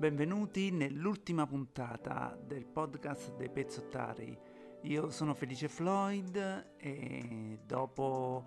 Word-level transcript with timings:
Benvenuti 0.00 0.70
nell'ultima 0.70 1.46
puntata 1.46 2.34
del 2.42 2.64
podcast 2.64 3.36
dei 3.36 3.50
Pezzottari. 3.50 4.34
Io 4.84 5.10
sono 5.10 5.34
Felice 5.34 5.68
Floyd 5.68 6.72
e 6.78 7.58
dopo 7.66 8.46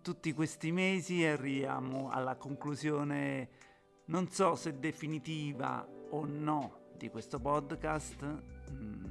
tutti 0.00 0.32
questi 0.32 0.72
mesi 0.72 1.26
arriviamo 1.26 2.08
alla 2.08 2.36
conclusione, 2.36 3.50
non 4.06 4.30
so 4.30 4.54
se 4.54 4.78
definitiva 4.78 5.86
o 6.08 6.24
no, 6.24 6.92
di 6.96 7.10
questo 7.10 7.38
podcast. 7.38 8.24
Mm, 8.72 9.04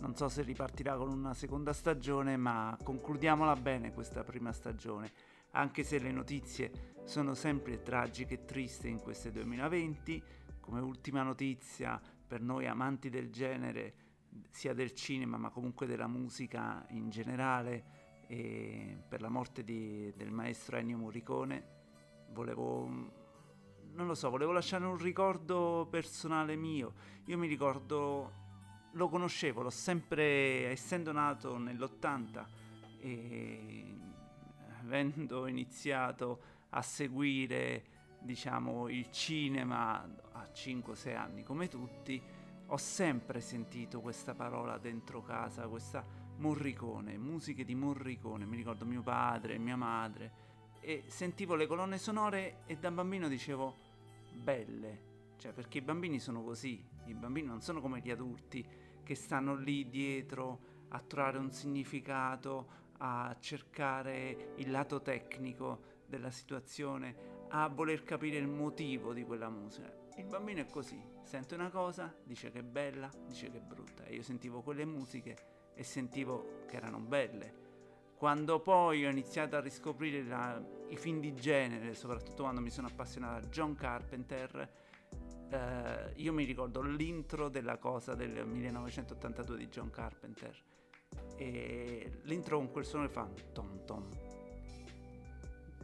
non 0.00 0.16
so 0.16 0.30
se 0.30 0.40
ripartirà 0.40 0.96
con 0.96 1.10
una 1.10 1.34
seconda 1.34 1.74
stagione, 1.74 2.38
ma 2.38 2.74
concludiamola 2.82 3.54
bene 3.56 3.92
questa 3.92 4.24
prima 4.24 4.50
stagione, 4.50 5.12
anche 5.50 5.82
se 5.84 5.98
le 5.98 6.10
notizie 6.10 6.93
sono 7.04 7.34
sempre 7.34 7.82
tragiche 7.82 8.34
e 8.34 8.44
tristi 8.44 8.88
in 8.88 8.98
questo 8.98 9.30
2020. 9.30 10.22
Come 10.60 10.80
ultima 10.80 11.22
notizia 11.22 12.00
per 12.26 12.40
noi 12.40 12.66
amanti 12.66 13.10
del 13.10 13.30
genere, 13.30 13.94
sia 14.50 14.72
del 14.72 14.94
cinema 14.94 15.36
ma 15.36 15.50
comunque 15.50 15.86
della 15.86 16.08
musica 16.08 16.84
in 16.90 17.10
generale, 17.10 18.02
e 18.26 18.96
per 19.06 19.20
la 19.20 19.28
morte 19.28 19.62
di, 19.62 20.12
del 20.16 20.30
maestro 20.30 20.78
Ennio 20.78 20.96
Morricone, 20.96 21.62
volevo, 22.32 22.86
non 22.86 24.06
lo 24.06 24.14
so, 24.14 24.30
volevo 24.30 24.52
lasciare 24.52 24.86
un 24.86 24.96
ricordo 24.96 25.86
personale 25.90 26.56
mio. 26.56 26.94
Io 27.26 27.36
mi 27.36 27.46
ricordo, 27.46 28.32
lo 28.92 29.08
conoscevo, 29.08 29.60
l'ho 29.60 29.70
sempre, 29.70 30.70
essendo 30.70 31.12
nato 31.12 31.58
nell'80 31.58 32.46
e 32.98 33.98
avendo 34.80 35.46
iniziato 35.46 36.53
a 36.76 36.82
seguire, 36.82 37.84
diciamo, 38.20 38.88
il 38.88 39.10
cinema 39.10 40.02
a 40.32 40.48
5-6 40.52 41.16
anni 41.16 41.42
come 41.42 41.68
tutti, 41.68 42.20
ho 42.66 42.76
sempre 42.76 43.40
sentito 43.40 44.00
questa 44.00 44.34
parola 44.34 44.78
dentro 44.78 45.22
casa, 45.22 45.68
questa 45.68 46.04
Morricone, 46.36 47.16
musiche 47.16 47.64
di 47.64 47.76
Morricone, 47.76 48.44
mi 48.44 48.56
ricordo 48.56 48.84
mio 48.84 49.02
padre, 49.02 49.56
mia 49.58 49.76
madre, 49.76 50.42
e 50.80 51.04
sentivo 51.06 51.54
le 51.54 51.68
colonne 51.68 51.96
sonore 51.96 52.62
e 52.66 52.76
da 52.76 52.90
bambino 52.90 53.28
dicevo 53.28 53.76
belle, 54.32 55.12
cioè 55.36 55.52
perché 55.52 55.78
i 55.78 55.82
bambini 55.82 56.18
sono 56.18 56.42
così, 56.42 56.84
i 57.04 57.14
bambini 57.14 57.46
non 57.46 57.60
sono 57.60 57.80
come 57.80 58.00
gli 58.00 58.10
adulti 58.10 58.66
che 59.04 59.14
stanno 59.14 59.54
lì 59.54 59.88
dietro 59.88 60.72
a 60.88 60.98
trovare 60.98 61.38
un 61.38 61.52
significato, 61.52 62.82
a 62.98 63.36
cercare 63.38 64.54
il 64.56 64.70
lato 64.70 65.00
tecnico 65.02 65.92
della 66.06 66.30
situazione, 66.30 67.46
a 67.48 67.68
voler 67.68 68.02
capire 68.02 68.36
il 68.36 68.48
motivo 68.48 69.12
di 69.12 69.24
quella 69.24 69.48
musica. 69.48 69.92
Il 70.16 70.26
bambino 70.26 70.60
è 70.60 70.66
così, 70.66 71.00
sente 71.22 71.54
una 71.54 71.70
cosa, 71.70 72.14
dice 72.24 72.50
che 72.50 72.60
è 72.60 72.62
bella, 72.62 73.10
dice 73.26 73.50
che 73.50 73.58
è 73.58 73.60
brutta, 73.60 74.04
e 74.04 74.14
io 74.14 74.22
sentivo 74.22 74.62
quelle 74.62 74.84
musiche 74.84 75.36
e 75.74 75.82
sentivo 75.82 76.64
che 76.66 76.76
erano 76.76 76.98
belle. 76.98 77.62
Quando 78.16 78.60
poi 78.60 79.04
ho 79.04 79.10
iniziato 79.10 79.56
a 79.56 79.60
riscoprire 79.60 80.22
la, 80.22 80.62
i 80.88 80.96
film 80.96 81.20
di 81.20 81.34
genere, 81.34 81.94
soprattutto 81.94 82.42
quando 82.42 82.60
mi 82.60 82.70
sono 82.70 82.86
appassionato 82.86 83.44
a 83.44 83.48
John 83.48 83.74
Carpenter, 83.74 84.70
eh, 85.50 86.12
io 86.14 86.32
mi 86.32 86.44
ricordo 86.44 86.80
l'intro 86.80 87.48
della 87.48 87.76
cosa 87.78 88.14
del 88.14 88.46
1982 88.46 89.56
di 89.56 89.68
John 89.68 89.90
Carpenter. 89.90 90.56
E 91.36 92.20
l'intro 92.22 92.58
con 92.58 92.70
quel 92.70 92.84
suono 92.84 93.06
che 93.06 93.12
fa 93.12 93.28
tom 93.52 93.84
tom 93.84 94.08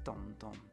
tom. 0.02 0.68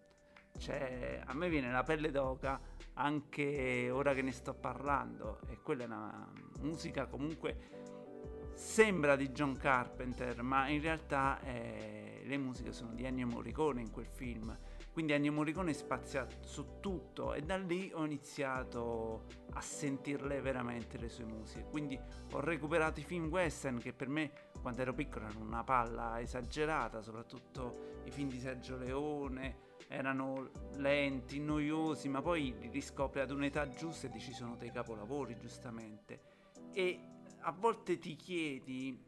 Cioè, 0.58 1.22
a 1.24 1.34
me 1.34 1.50
viene 1.50 1.72
la 1.72 1.84
pelle 1.84 2.10
d'oca 2.10 2.60
anche 2.94 3.90
ora 3.92 4.14
che 4.14 4.22
ne 4.22 4.32
sto 4.32 4.54
parlando. 4.54 5.40
E 5.50 5.62
quella 5.62 5.84
è 5.84 5.86
una 5.86 6.32
musica 6.60 7.06
comunque 7.06 7.78
sembra 8.54 9.16
di 9.16 9.30
John 9.30 9.56
Carpenter, 9.56 10.42
ma 10.42 10.68
in 10.68 10.82
realtà 10.82 11.40
eh, 11.42 12.24
le 12.26 12.38
musiche 12.38 12.74
sono 12.74 12.94
di 12.94 13.04
Ennio 13.04 13.28
Morricone 13.28 13.82
in 13.82 13.92
quel 13.92 14.08
film. 14.08 14.58
Quindi 14.98 15.14
Ennio 15.14 15.32
Morricone 15.32 15.74
spazia 15.74 16.28
su 16.40 16.80
tutto 16.80 17.36
e 17.36 17.42
da 17.44 17.56
lì 17.56 17.92
ho 17.94 18.04
iniziato 18.04 19.26
a 19.52 19.62
sentirle 19.62 20.42
veramente 20.42 20.98
le 20.98 21.08
sue 21.08 21.24
musiche. 21.24 21.68
Quindi 21.70 22.00
ho 22.32 22.40
recuperato 22.40 23.00
i 23.00 23.04
film 23.04 23.28
western 23.28 23.78
che 23.78 23.94
per 23.94 24.08
me 24.08 24.32
quando 24.60 24.82
ero 24.82 24.96
piccolo 24.96 25.26
erano 25.26 25.46
una 25.46 25.64
palla 25.64 26.20
esagerata, 26.20 27.04
soprattutto 27.04 28.00
i 28.06 28.10
film 28.10 28.30
di 28.30 28.40
Sergio 28.40 28.76
Leone, 28.76 29.76
erano 29.88 30.50
lenti, 30.78 31.40
noiosi, 31.40 32.10
ma 32.10 32.24
poi 32.24 32.56
li 32.58 32.68
riscopri 32.70 33.20
ad 33.20 33.30
un'età 33.30 33.70
giusta 33.70 34.08
e 34.08 34.10
dici 34.10 34.34
sono 34.34 34.56
dei 34.56 34.72
capolavori 34.72 35.38
giustamente. 35.38 36.22
E 36.74 37.00
a 37.42 37.52
volte 37.52 38.00
ti 38.00 38.16
chiedi, 38.16 39.00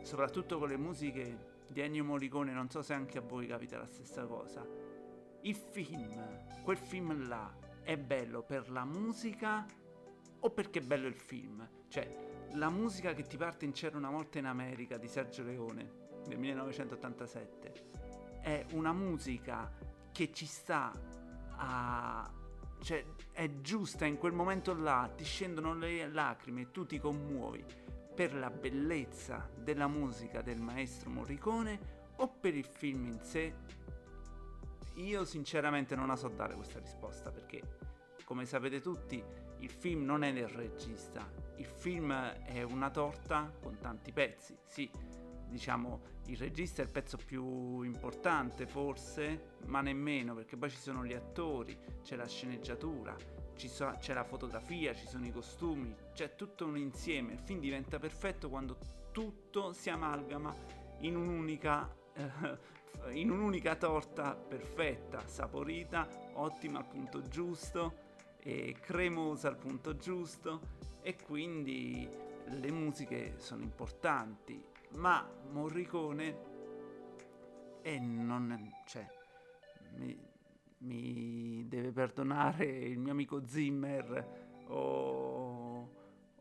soprattutto 0.00 0.58
con 0.58 0.68
le 0.68 0.78
musiche 0.78 1.56
di 1.68 1.82
Ennio 1.82 2.04
Morricone, 2.04 2.52
non 2.52 2.70
so 2.70 2.80
se 2.80 2.94
anche 2.94 3.18
a 3.18 3.20
voi 3.20 3.46
capita 3.46 3.76
la 3.76 3.86
stessa 3.86 4.24
cosa, 4.24 4.85
il 5.46 5.54
film, 5.54 6.20
quel 6.62 6.76
film 6.76 7.28
là, 7.28 7.52
è 7.82 7.96
bello 7.96 8.42
per 8.42 8.70
la 8.70 8.84
musica 8.84 9.64
o 10.40 10.50
perché 10.50 10.80
è 10.80 10.82
bello 10.82 11.06
il 11.06 11.14
film? 11.14 11.68
Cioè, 11.88 12.48
la 12.54 12.68
musica 12.68 13.14
che 13.14 13.22
ti 13.22 13.36
parte 13.36 13.64
in 13.64 13.72
C'era 13.72 13.96
una 13.96 14.10
volta 14.10 14.38
in 14.38 14.46
America 14.46 14.96
di 14.96 15.06
Sergio 15.06 15.44
Leone 15.44 16.04
del 16.26 16.38
1987 16.38 17.72
è 18.40 18.66
una 18.72 18.92
musica 18.92 19.72
che 20.10 20.32
ci 20.32 20.46
sta 20.46 20.92
a 21.58 22.30
cioè 22.78 23.02
è 23.32 23.60
giusta 23.62 24.04
in 24.04 24.18
quel 24.18 24.32
momento 24.32 24.74
là, 24.74 25.10
ti 25.16 25.24
scendono 25.24 25.74
le 25.74 26.08
lacrime 26.08 26.70
tu 26.72 26.84
ti 26.84 26.98
commuovi 26.98 27.64
per 28.14 28.34
la 28.34 28.50
bellezza 28.50 29.48
della 29.56 29.88
musica 29.88 30.42
del 30.42 30.60
maestro 30.60 31.08
Morricone 31.10 31.94
o 32.16 32.28
per 32.28 32.54
il 32.54 32.66
film 32.66 33.06
in 33.06 33.18
sé? 33.22 33.54
Io 34.96 35.24
sinceramente 35.24 35.94
non 35.94 36.06
la 36.06 36.16
so 36.16 36.28
dare 36.28 36.54
questa 36.54 36.78
risposta 36.78 37.30
perché, 37.30 37.62
come 38.24 38.44
sapete 38.44 38.80
tutti, 38.80 39.22
il 39.58 39.70
film 39.70 40.04
non 40.04 40.22
è 40.22 40.32
del 40.32 40.48
regista, 40.48 41.30
il 41.56 41.66
film 41.66 42.12
è 42.12 42.62
una 42.62 42.90
torta 42.90 43.52
con 43.62 43.78
tanti 43.78 44.12
pezzi, 44.12 44.56
sì, 44.66 44.90
diciamo 45.48 46.14
il 46.26 46.36
regista 46.36 46.82
è 46.82 46.84
il 46.84 46.90
pezzo 46.90 47.16
più 47.16 47.82
importante 47.82 48.66
forse, 48.66 49.56
ma 49.66 49.80
nemmeno 49.80 50.34
perché 50.34 50.56
poi 50.56 50.70
ci 50.70 50.78
sono 50.78 51.04
gli 51.04 51.14
attori, 51.14 51.78
c'è 52.02 52.16
la 52.16 52.26
sceneggiatura, 52.26 53.14
so, 53.54 53.94
c'è 53.98 54.12
la 54.12 54.24
fotografia, 54.24 54.92
ci 54.94 55.06
sono 55.06 55.24
i 55.24 55.32
costumi, 55.32 55.94
c'è 56.12 56.34
tutto 56.34 56.66
un 56.66 56.76
insieme. 56.76 57.32
Il 57.32 57.38
film 57.38 57.60
diventa 57.60 57.98
perfetto 57.98 58.48
quando 58.48 58.76
tutto 59.12 59.72
si 59.72 59.88
amalgama 59.88 60.54
in 61.00 61.16
un'unica, 61.16 61.94
eh, 62.14 62.58
in 63.10 63.30
un'unica 63.30 63.76
torta 63.76 64.34
perfetta, 64.34 65.26
saporita, 65.26 66.08
ottima 66.34 66.78
al 66.78 66.86
punto 66.86 67.22
giusto, 67.22 68.04
e 68.46 68.76
cremosa 68.80 69.48
al 69.48 69.56
punto 69.56 69.96
giusto 69.96 70.60
e 71.02 71.16
quindi 71.16 72.08
le 72.48 72.70
musiche 72.70 73.34
sono 73.38 73.64
importanti. 73.64 74.62
Ma 74.98 75.28
Morricone 75.50 76.54
e 77.82 77.98
non 77.98 78.72
cioè 78.86 79.04
mi, 79.96 80.16
mi, 80.78 81.64
deve 81.66 81.90
perdonare 81.90 82.66
il 82.66 82.98
mio 82.98 83.10
amico 83.10 83.44
Zimmer 83.46 84.64
o, 84.68 85.90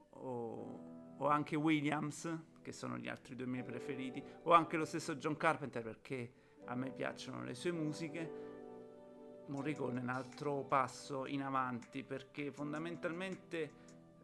o, 0.09 1.15
o, 1.17 1.27
anche 1.27 1.55
Williams 1.55 2.37
che 2.61 2.71
sono 2.71 2.97
gli 2.97 3.07
altri 3.07 3.35
due 3.35 3.47
miei 3.47 3.63
preferiti 3.63 4.23
o 4.43 4.51
anche 4.53 4.77
lo 4.77 4.85
stesso 4.85 5.15
John 5.15 5.37
Carpenter 5.37 5.81
perché 5.81 6.33
a 6.65 6.75
me 6.75 6.91
piacciono 6.91 7.43
le 7.43 7.55
sue 7.55 7.71
musiche 7.71 8.43
Morricone 9.47 9.99
è 9.99 10.03
un 10.03 10.09
altro 10.09 10.63
passo 10.63 11.25
in 11.27 11.43
avanti 11.43 12.03
perché 12.03 12.51
fondamentalmente 12.51 13.71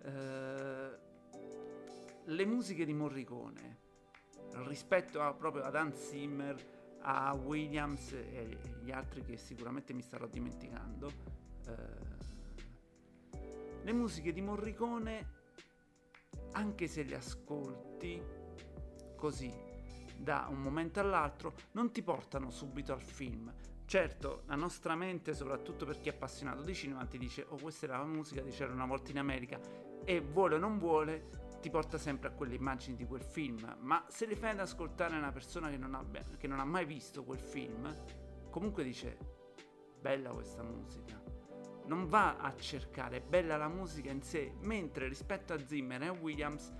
eh, 0.03 0.89
le 2.23 2.45
musiche 2.45 2.85
di 2.85 2.93
Morricone 2.93 3.79
rispetto 4.65 5.21
a, 5.21 5.33
proprio 5.33 5.63
ad 5.63 5.75
Hans 5.75 6.09
Zimmer, 6.09 6.55
a 7.01 7.33
Williams 7.33 8.11
e 8.13 8.57
gli 8.83 8.91
altri 8.91 9.23
che 9.23 9.38
sicuramente 9.38 9.93
mi 9.93 10.01
starò 10.01 10.27
dimenticando. 10.27 11.11
Eh, 11.67 12.19
le 13.83 13.93
musiche 13.93 14.33
di 14.33 14.41
Morricone, 14.41 15.39
anche 16.53 16.88
se 16.88 17.03
le 17.03 17.15
ascolti 17.15 18.21
così 19.15 19.70
da 20.21 20.47
un 20.50 20.62
momento 20.62 21.00
all'altro, 21.00 21.53
non 21.71 21.91
ti 21.91 22.03
portano 22.03 22.50
subito 22.51 22.94
al 22.94 23.01
film. 23.01 23.51
Certo, 23.85 24.44
la 24.45 24.56
nostra 24.56 24.95
mente, 24.95 25.33
soprattutto 25.33 25.85
per 25.85 26.00
chi 26.00 26.09
è 26.09 26.13
appassionato 26.13 26.62
di 26.62 26.73
cinema, 26.73 27.06
ti 27.06 27.18
dice: 27.18 27.45
Oh, 27.50 27.57
questa 27.57 27.85
era 27.85 27.97
la 27.97 28.06
musica 28.06 28.41
di 28.41 28.51
C'era 28.51 28.71
una 28.71 28.85
volta 28.85 29.12
in 29.12 29.18
America. 29.18 29.59
E 30.06 30.21
vuole 30.21 30.56
o 30.56 30.57
non 30.57 30.77
vuole, 30.77 31.27
ti 31.62 31.69
porta 31.69 31.97
sempre 31.97 32.29
a 32.29 32.31
quelle 32.31 32.56
immagini 32.56 32.95
di 32.95 33.06
quel 33.06 33.21
film, 33.21 33.77
ma 33.81 34.03
se 34.07 34.25
le 34.25 34.35
fai 34.35 34.51
ad 34.51 34.59
ascoltare 34.59 35.15
una 35.15 35.31
persona 35.31 35.69
che 35.69 35.77
non, 35.77 35.94
abbia, 35.94 36.24
che 36.38 36.47
non 36.47 36.59
ha 36.59 36.65
mai 36.65 36.85
visto 36.85 37.24
quel 37.24 37.39
film, 37.39 37.94
comunque 38.50 38.83
dice, 38.83 39.17
bella 40.00 40.29
questa 40.29 40.63
musica. 40.63 41.21
Non 41.85 42.07
va 42.07 42.38
a 42.38 42.56
cercare, 42.56 43.21
bella 43.21 43.57
la 43.57 43.67
musica 43.67 44.09
in 44.09 44.21
sé, 44.21 44.53
mentre 44.62 45.07
rispetto 45.07 45.53
a 45.53 45.59
Zimmer 45.59 46.01
e 46.01 46.07
a 46.07 46.12
Williams 46.13 46.71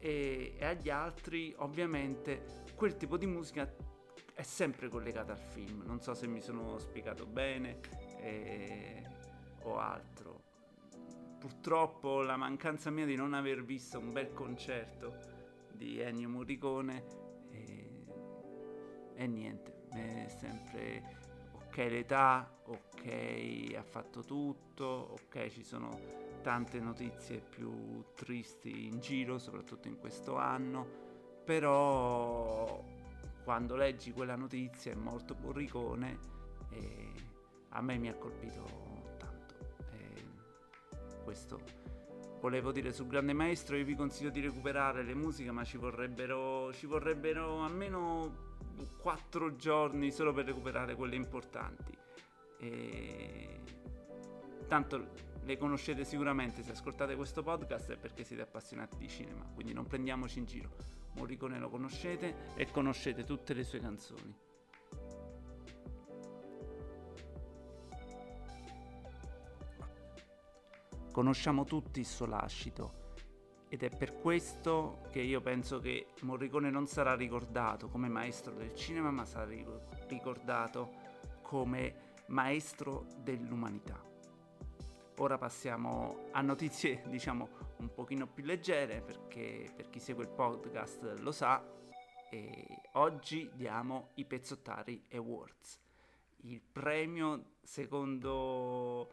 e, 0.00 0.54
e 0.56 0.64
agli 0.64 0.90
altri, 0.90 1.54
ovviamente, 1.58 2.64
quel 2.80 2.96
tipo 2.96 3.18
di 3.18 3.26
musica 3.26 3.70
è 4.32 4.40
sempre 4.40 4.88
collegata 4.88 5.32
al 5.32 5.38
film. 5.38 5.82
Non 5.84 6.00
so 6.00 6.14
se 6.14 6.26
mi 6.26 6.40
sono 6.40 6.78
spiegato 6.78 7.26
bene 7.26 7.78
eh, 8.22 9.02
o 9.64 9.76
altro 9.76 10.48
purtroppo 11.38 12.22
la 12.22 12.38
mancanza 12.38 12.88
mia 12.88 13.04
di 13.04 13.16
non 13.16 13.34
aver 13.34 13.62
visto 13.64 13.98
un 13.98 14.10
bel 14.12 14.32
concerto 14.32 15.14
di 15.74 16.00
Ennio 16.00 16.30
Morricone 16.30 17.04
e, 17.50 18.04
e 19.12 19.26
niente, 19.26 19.86
è 19.90 20.28
sempre 20.28 21.18
ok 21.52 21.76
l'età, 21.76 22.50
ok 22.64 23.74
ha 23.76 23.82
fatto 23.82 24.22
tutto, 24.22 24.84
ok 25.20 25.48
ci 25.48 25.64
sono 25.64 26.00
tante 26.40 26.80
notizie 26.80 27.40
più 27.40 28.04
tristi 28.14 28.86
in 28.86 29.00
giro, 29.00 29.38
soprattutto 29.38 29.86
in 29.86 29.98
questo 29.98 30.36
anno, 30.36 31.09
però 31.44 32.82
quando 33.44 33.76
leggi 33.76 34.12
quella 34.12 34.36
notizia 34.36 34.92
è 34.92 34.94
molto 34.94 35.36
Morricone 35.40 36.18
e 36.70 37.12
a 37.70 37.80
me 37.80 37.96
mi 37.98 38.08
ha 38.08 38.14
colpito 38.14 38.88
questo 41.24 41.60
volevo 42.40 42.72
dire 42.72 42.92
sul 42.92 43.06
grande 43.06 43.32
maestro 43.32 43.76
io 43.76 43.84
vi 43.84 43.94
consiglio 43.94 44.30
di 44.30 44.40
recuperare 44.40 45.02
le 45.02 45.14
musiche 45.14 45.52
ma 45.52 45.62
ci 45.64 45.76
vorrebbero, 45.76 46.72
ci 46.72 46.86
vorrebbero 46.86 47.62
almeno 47.62 48.48
4 49.00 49.56
giorni 49.56 50.10
solo 50.10 50.32
per 50.32 50.46
recuperare 50.46 50.94
quelle 50.94 51.14
importanti. 51.14 51.96
E 52.58 53.60
tanto 54.66 55.28
le 55.42 55.56
conoscete 55.56 56.04
sicuramente 56.04 56.62
se 56.62 56.72
ascoltate 56.72 57.16
questo 57.16 57.42
podcast 57.42 57.92
è 57.92 57.96
perché 57.96 58.24
siete 58.24 58.42
appassionati 58.42 58.96
di 58.96 59.08
cinema 59.08 59.44
quindi 59.54 59.72
non 59.72 59.86
prendiamoci 59.86 60.38
in 60.38 60.44
giro 60.44 60.70
Morricone 61.14 61.58
lo 61.58 61.68
conoscete 61.68 62.54
e 62.54 62.70
conoscete 62.70 63.24
tutte 63.24 63.54
le 63.54 63.64
sue 63.64 63.80
canzoni 63.80 64.48
Conosciamo 71.12 71.64
tutti 71.64 71.98
il 71.98 72.06
suo 72.06 72.26
lascito 72.26 73.00
ed 73.68 73.82
è 73.82 73.88
per 73.88 74.18
questo 74.18 75.02
che 75.10 75.20
io 75.20 75.40
penso 75.40 75.78
che 75.78 76.08
Morricone 76.22 76.70
non 76.70 76.86
sarà 76.86 77.14
ricordato 77.14 77.88
come 77.88 78.08
maestro 78.08 78.52
del 78.54 78.74
cinema, 78.74 79.10
ma 79.10 79.24
sarà 79.24 79.48
ricordato 80.08 80.90
come 81.42 82.14
maestro 82.26 83.06
dell'umanità. 83.22 84.09
Ora 85.20 85.36
passiamo 85.36 86.28
a 86.30 86.40
notizie, 86.40 87.02
diciamo, 87.06 87.48
un 87.76 87.92
pochino 87.92 88.26
più 88.26 88.42
leggere, 88.42 89.02
perché 89.02 89.70
per 89.76 89.90
chi 89.90 90.00
segue 90.00 90.24
il 90.24 90.30
podcast 90.30 91.18
lo 91.18 91.30
sa, 91.30 91.62
oggi 92.92 93.50
diamo 93.52 94.12
i 94.14 94.24
Pezzottari 94.24 95.04
Awards, 95.12 95.78
il 96.44 96.62
premio 96.62 97.56
secondo 97.62 99.12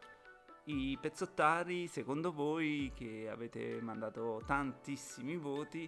i 0.64 0.96
pezzottari, 0.98 1.86
secondo 1.88 2.32
voi, 2.32 2.90
che 2.94 3.28
avete 3.28 3.78
mandato 3.82 4.42
tantissimi 4.46 5.36
voti, 5.36 5.86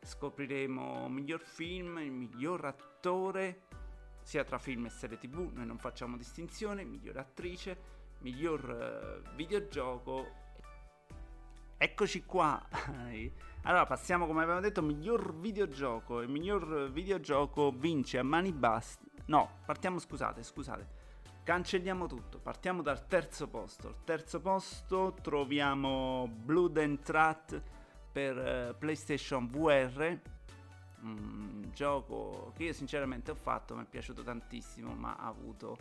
scopriremo 0.00 1.08
miglior 1.08 1.40
film, 1.40 1.98
il 1.98 2.10
miglior 2.10 2.64
attore, 2.64 3.60
sia 4.22 4.42
tra 4.42 4.58
film 4.58 4.86
e 4.86 4.90
serie 4.90 5.18
tv, 5.18 5.52
noi 5.52 5.66
non 5.66 5.78
facciamo 5.78 6.16
distinzione, 6.16 6.82
miglior 6.82 7.18
attrice, 7.18 8.01
miglior 8.22 9.22
uh, 9.24 9.34
videogioco. 9.36 10.40
Eccoci 11.76 12.24
qua. 12.24 12.66
allora 13.62 13.86
passiamo 13.86 14.26
come 14.26 14.42
abbiamo 14.42 14.60
detto, 14.60 14.82
miglior 14.82 15.38
videogioco. 15.38 16.20
Il 16.20 16.28
miglior 16.28 16.90
videogioco 16.90 17.70
vince 17.70 18.18
a 18.18 18.22
mani 18.22 18.52
basse. 18.52 18.98
No, 19.26 19.58
partiamo 19.64 19.98
scusate, 19.98 20.42
scusate 20.42 21.00
Cancelliamo 21.44 22.06
tutto, 22.06 22.38
partiamo 22.38 22.82
dal 22.82 23.08
terzo 23.08 23.48
posto. 23.48 23.88
Al 23.88 24.04
terzo 24.04 24.40
posto 24.40 25.16
troviamo 25.20 26.28
Blood 26.32 26.76
and 26.76 27.02
Trat 27.02 27.60
per 28.12 28.36
uh, 28.36 28.78
PlayStation 28.78 29.48
VR, 29.48 30.20
un 31.00 31.68
gioco 31.72 32.52
che 32.54 32.64
io 32.64 32.72
sinceramente 32.72 33.32
ho 33.32 33.34
fatto, 33.34 33.74
mi 33.74 33.82
è 33.82 33.86
piaciuto 33.86 34.22
tantissimo, 34.22 34.94
ma 34.94 35.16
ha 35.16 35.26
avuto 35.26 35.76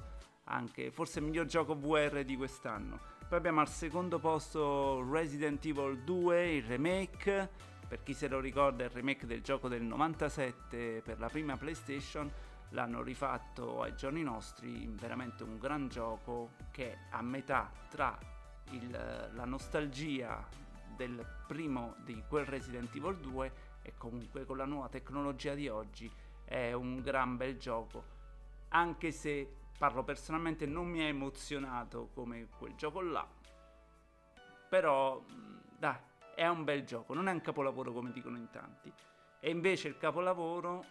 anche 0.46 0.92
forse 0.92 1.20
il 1.20 1.26
miglior 1.26 1.46
gioco 1.46 1.76
VR 1.76 2.24
di 2.24 2.36
quest'anno. 2.36 3.00
Poi 3.28 3.38
abbiamo 3.38 3.62
al 3.62 3.70
secondo 3.70 4.20
posto 4.20 5.08
Resident 5.10 5.64
Evil 5.66 6.00
2, 6.04 6.56
il 6.56 6.64
remake, 6.64 7.50
per 7.88 8.04
chi 8.04 8.14
se 8.14 8.28
lo 8.28 8.40
ricorda 8.40 8.84
il 8.84 8.90
remake 8.90 9.26
del 9.26 9.42
gioco 9.42 9.68
del 9.68 9.84
97 9.84 11.02
per 11.04 11.20
la 11.20 11.30
prima 11.30 11.58
PlayStation 11.58 12.32
l'hanno 12.72 13.02
rifatto 13.02 13.82
ai 13.82 13.96
giorni 13.96 14.24
nostri, 14.24 14.88
veramente 14.94 15.44
un 15.44 15.58
gran 15.58 15.88
gioco 15.88 16.52
che 16.72 16.98
a 17.10 17.22
metà 17.22 17.72
tra 17.90 18.18
il, 18.72 18.90
la 19.34 19.46
nostalgia 19.46 20.46
del 20.96 21.26
primo 21.48 21.96
di 22.04 22.24
quel 22.28 22.46
Resident 22.46 22.94
Evil 22.96 23.18
2 23.18 23.54
e 23.82 23.94
comunque 23.98 24.46
con 24.46 24.58
la 24.58 24.66
nuova 24.66 24.90
tecnologia 24.90 25.54
di 25.54 25.68
oggi. 25.68 26.12
È 26.44 26.74
un 26.74 27.02
gran 27.02 27.38
bel 27.38 27.58
gioco, 27.58 28.04
anche 28.70 29.12
se 29.12 29.56
parlo 29.82 30.04
personalmente 30.04 30.68
non 30.68 30.86
mi 30.86 31.02
ha 31.02 31.08
emozionato 31.08 32.12
come 32.14 32.50
quel 32.56 32.76
gioco 32.76 33.02
là, 33.02 33.28
però 34.70 35.26
dai, 35.76 35.98
è 36.36 36.46
un 36.46 36.64
bel 36.64 36.84
gioco, 36.84 37.16
non 37.16 37.28
è 37.28 37.32
un 37.32 37.42
capolavoro 37.42 37.92
come 37.92 38.12
dicono 38.12 38.38
in 38.38 38.48
tanti, 38.52 38.94
e 39.40 39.50
invece 39.50 39.88
il 39.88 39.98
capolavoro 39.98 40.86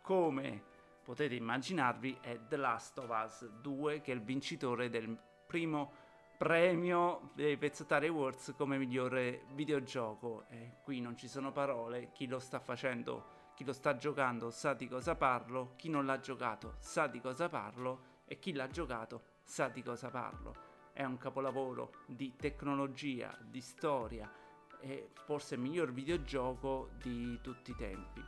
come 0.00 0.62
potete 1.02 1.34
immaginarvi 1.34 2.18
è 2.20 2.38
The 2.46 2.56
Last 2.56 2.98
of 2.98 3.08
Us 3.08 3.48
2 3.62 4.00
che 4.00 4.12
è 4.12 4.14
il 4.14 4.22
vincitore 4.22 4.88
del 4.88 5.18
primo 5.44 5.90
premio 6.38 7.32
dei 7.34 7.56
Pezzottari 7.56 8.06
Awards 8.06 8.54
come 8.56 8.78
migliore 8.78 9.42
videogioco. 9.54 10.44
E 10.50 10.76
qui 10.84 11.00
non 11.00 11.16
ci 11.16 11.26
sono 11.26 11.50
parole, 11.50 12.12
chi 12.12 12.28
lo 12.28 12.38
sta 12.38 12.60
facendo, 12.60 13.50
chi 13.56 13.64
lo 13.64 13.72
sta 13.72 13.96
giocando 13.96 14.50
sa 14.50 14.72
di 14.72 14.86
cosa 14.86 15.16
parlo, 15.16 15.72
chi 15.74 15.88
non 15.88 16.06
l'ha 16.06 16.20
giocato 16.20 16.76
sa 16.78 17.08
di 17.08 17.20
cosa 17.20 17.48
parlo 17.48 18.09
e 18.30 18.38
chi 18.38 18.52
l'ha 18.52 18.68
giocato 18.68 19.22
sa 19.42 19.66
di 19.66 19.82
cosa 19.82 20.08
parlo. 20.08 20.54
È 20.92 21.02
un 21.02 21.18
capolavoro 21.18 21.94
di 22.06 22.36
tecnologia, 22.36 23.36
di 23.42 23.60
storia 23.60 24.30
e 24.78 25.10
forse 25.24 25.56
il 25.56 25.60
miglior 25.60 25.92
videogioco 25.92 26.90
di 27.02 27.40
tutti 27.42 27.72
i 27.72 27.74
tempi. 27.74 28.24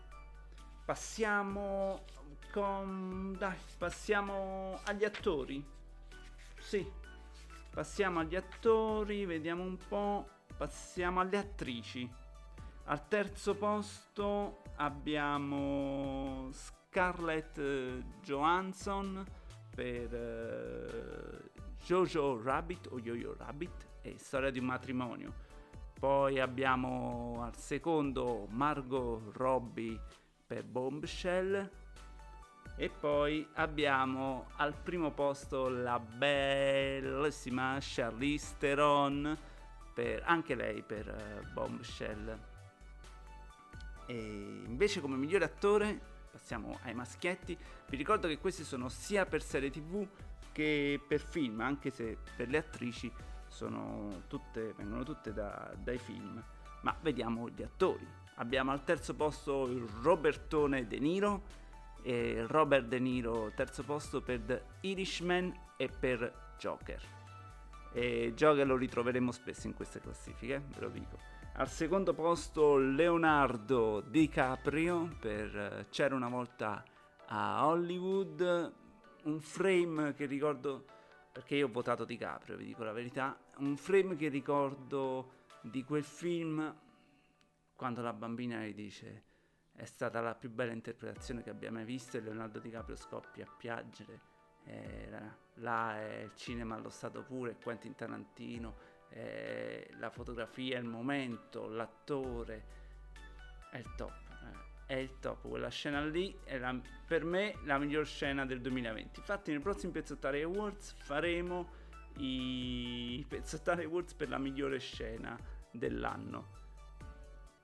Passiamo 0.84 2.02
con... 2.50 3.36
Dai, 3.38 3.56
passiamo 3.78 4.80
agli 4.82 5.04
attori. 5.04 5.64
Sì, 6.58 6.84
passiamo 7.70 8.18
agli 8.18 8.34
attori, 8.34 9.24
vediamo 9.24 9.62
un 9.62 9.76
po'. 9.76 10.28
Passiamo 10.56 11.20
alle 11.20 11.38
attrici. 11.38 12.10
Al 12.86 13.06
terzo 13.06 13.54
posto 13.54 14.62
abbiamo 14.78 16.50
Scarlett 16.50 17.58
eh, 17.58 18.02
Johansson 18.20 19.24
per 19.74 20.12
uh, 20.12 21.60
Jojo 21.84 22.40
Rabbit 22.42 22.88
o 22.90 22.98
Yo-Yo 22.98 23.34
Rabbit 23.38 23.88
e 24.02 24.16
Storia 24.18 24.50
di 24.50 24.58
un 24.58 24.66
matrimonio. 24.66 25.50
Poi 25.98 26.40
abbiamo 26.40 27.40
al 27.42 27.56
secondo 27.56 28.46
Margot 28.50 29.20
Robbie 29.36 29.98
per 30.46 30.64
Bombshell. 30.64 31.70
E 32.76 32.88
poi 32.88 33.46
abbiamo 33.54 34.46
al 34.56 34.74
primo 34.74 35.10
posto 35.10 35.68
la 35.68 35.98
bellissima 36.00 37.76
Charlize 37.80 38.54
Theron, 38.58 39.38
per, 39.92 40.22
anche 40.24 40.54
lei 40.54 40.82
per 40.82 41.06
uh, 41.06 41.52
Bombshell. 41.52 42.38
E 44.06 44.14
invece 44.66 45.00
come 45.00 45.16
migliore 45.16 45.44
attore, 45.44 46.00
passiamo 46.32 46.78
ai 46.84 46.94
maschietti, 46.94 47.56
vi 47.88 47.96
ricordo 47.96 48.26
che 48.26 48.38
questi 48.38 48.64
sono 48.64 48.88
sia 48.88 49.26
per 49.26 49.42
serie 49.42 49.70
tv 49.70 50.08
che 50.50 50.98
per 51.06 51.20
film, 51.20 51.60
anche 51.60 51.90
se 51.90 52.16
per 52.36 52.48
le 52.48 52.58
attrici 52.58 53.12
tutte, 54.26 54.72
vengono 54.76 55.04
tutte 55.04 55.32
da, 55.32 55.72
dai 55.76 55.98
film. 55.98 56.42
Ma 56.80 56.96
vediamo 57.00 57.48
gli 57.50 57.62
attori. 57.62 58.06
Abbiamo 58.36 58.72
al 58.72 58.82
terzo 58.82 59.14
posto 59.14 59.66
il 59.66 59.86
Robertone 60.02 60.86
De 60.86 60.98
Niro, 60.98 61.42
e 62.02 62.44
Robert 62.48 62.86
De 62.86 62.98
Niro 62.98 63.52
terzo 63.54 63.84
posto 63.84 64.20
per 64.20 64.40
The 64.40 64.64
Irishman 64.80 65.54
e 65.76 65.88
per 65.88 66.54
Joker. 66.58 67.00
E 67.92 68.32
Joker 68.34 68.66
lo 68.66 68.76
ritroveremo 68.76 69.30
spesso 69.30 69.66
in 69.66 69.74
queste 69.74 70.00
classifiche, 70.00 70.62
ve 70.66 70.80
lo 70.80 70.88
dico. 70.88 71.31
Al 71.54 71.68
secondo 71.68 72.14
posto 72.14 72.78
Leonardo 72.78 74.00
DiCaprio 74.00 75.14
per 75.20 75.86
C'era 75.90 76.14
una 76.14 76.30
volta 76.30 76.82
a 77.26 77.66
Hollywood, 77.66 78.72
un 79.24 79.38
frame 79.38 80.14
che 80.14 80.24
ricordo 80.24 80.86
perché 81.30 81.56
io 81.56 81.66
ho 81.66 81.70
votato 81.70 82.06
DiCaprio, 82.06 82.56
vi 82.56 82.64
dico 82.64 82.84
la 82.84 82.92
verità, 82.92 83.38
un 83.58 83.76
frame 83.76 84.16
che 84.16 84.28
ricordo 84.28 85.32
di 85.60 85.84
quel 85.84 86.04
film 86.04 86.74
quando 87.76 88.00
la 88.00 88.14
bambina 88.14 88.64
gli 88.64 88.74
dice 88.74 89.24
è 89.74 89.84
stata 89.84 90.22
la 90.22 90.34
più 90.34 90.50
bella 90.50 90.72
interpretazione 90.72 91.42
che 91.42 91.50
abbia 91.50 91.70
mai 91.70 91.84
visto 91.84 92.16
e 92.16 92.20
Leonardo 92.20 92.60
DiCaprio 92.60 92.96
scoppia 92.96 93.44
a 93.44 93.54
piangere. 93.54 94.20
Era, 94.64 95.36
là 95.56 96.00
è 96.00 96.22
il 96.22 96.34
cinema 96.34 96.76
allo 96.76 96.88
stato 96.88 97.22
puro, 97.22 97.50
è 97.50 97.58
Quentin 97.58 97.94
Tarantino, 97.94 98.91
è 99.12 99.88
la 99.98 100.10
fotografia, 100.10 100.78
il 100.78 100.84
momento, 100.84 101.68
l'attore, 101.68 102.64
è 103.70 103.78
il 103.78 103.94
top. 103.96 104.12
Eh, 104.86 104.94
è 104.94 104.96
il 104.96 105.18
top, 105.20 105.48
quella 105.48 105.68
scena 105.68 106.04
lì 106.04 106.36
è 106.44 106.58
la, 106.58 106.78
per 107.06 107.24
me 107.24 107.58
la 107.64 107.78
miglior 107.78 108.06
scena 108.06 108.44
del 108.46 108.60
2020. 108.60 109.20
Infatti 109.20 109.50
nel 109.50 109.60
prossimo 109.60 109.92
Pezzottare 109.92 110.42
Awards 110.42 110.92
faremo 110.92 111.80
i 112.18 113.24
Pezzottare 113.28 113.84
Awards 113.84 114.14
per 114.14 114.28
la 114.28 114.38
migliore 114.38 114.78
scena 114.78 115.38
dell'anno 115.70 116.60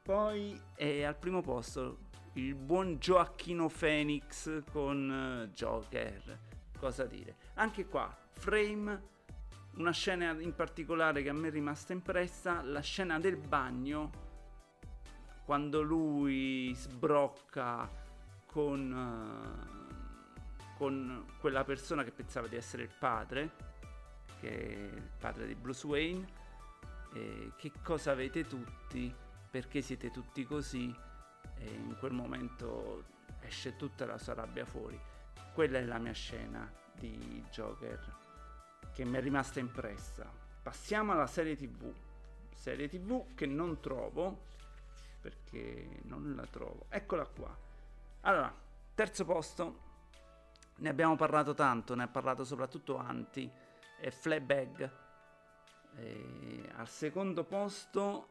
poi 0.08 0.58
è 0.74 1.02
al 1.02 1.18
primo 1.18 1.42
posto 1.42 1.98
il 2.32 2.54
buon 2.54 2.98
Gioacchino 2.98 3.68
Phoenix 3.68 4.62
con 4.72 5.44
uh, 5.46 5.52
Joker. 5.52 6.38
Cosa 6.78 7.04
dire? 7.04 7.36
Anche 7.56 7.84
qua, 7.84 8.16
frame, 8.30 9.02
una 9.78 9.92
scena 9.92 10.30
in 10.40 10.54
particolare 10.54 11.22
che 11.22 11.30
a 11.30 11.32
me 11.32 11.48
è 11.48 11.50
rimasta 11.50 11.92
impressa, 11.92 12.62
la 12.62 12.80
scena 12.80 13.18
del 13.18 13.36
bagno, 13.36 14.26
quando 15.44 15.82
lui 15.82 16.72
sbrocca 16.74 17.88
con, 18.46 18.92
uh, 18.92 20.76
con 20.76 21.26
quella 21.40 21.64
persona 21.64 22.04
che 22.04 22.12
pensava 22.12 22.46
di 22.46 22.56
essere 22.56 22.82
il 22.82 22.92
padre, 22.98 23.50
che 24.40 24.48
è 24.48 24.96
il 24.96 25.10
padre 25.18 25.46
di 25.46 25.54
Bruce 25.54 25.86
Wayne. 25.86 26.26
E 27.14 27.52
che 27.56 27.72
cosa 27.82 28.10
avete 28.10 28.46
tutti? 28.46 29.26
perché 29.50 29.80
siete 29.80 30.10
tutti 30.10 30.44
così 30.44 30.94
e 31.56 31.66
in 31.66 31.96
quel 31.98 32.12
momento 32.12 33.04
esce 33.40 33.76
tutta 33.76 34.06
la 34.06 34.18
sua 34.18 34.34
rabbia 34.34 34.64
fuori. 34.64 34.98
Quella 35.54 35.78
è 35.78 35.84
la 35.84 35.98
mia 35.98 36.12
scena 36.12 36.70
di 36.94 37.42
Joker 37.50 38.27
che 38.98 39.04
mi 39.04 39.16
è 39.16 39.20
rimasta 39.20 39.60
impressa. 39.60 40.28
Passiamo 40.60 41.12
alla 41.12 41.28
serie 41.28 41.54
TV. 41.54 41.94
Serie 42.52 42.88
TV 42.88 43.32
che 43.36 43.46
non 43.46 43.78
trovo 43.78 44.46
perché 45.20 46.00
non 46.02 46.34
la 46.34 46.44
trovo. 46.46 46.86
Eccola 46.88 47.24
qua. 47.24 47.56
Allora, 48.22 48.52
terzo 48.96 49.24
posto. 49.24 49.78
Ne 50.78 50.88
abbiamo 50.88 51.14
parlato 51.14 51.54
tanto, 51.54 51.94
ne 51.94 52.02
ha 52.02 52.08
parlato 52.08 52.42
soprattutto 52.42 52.96
Anti 52.96 53.48
e 54.00 54.10
Fleabag. 54.10 54.90
Al 56.74 56.88
secondo 56.88 57.44
posto 57.44 58.28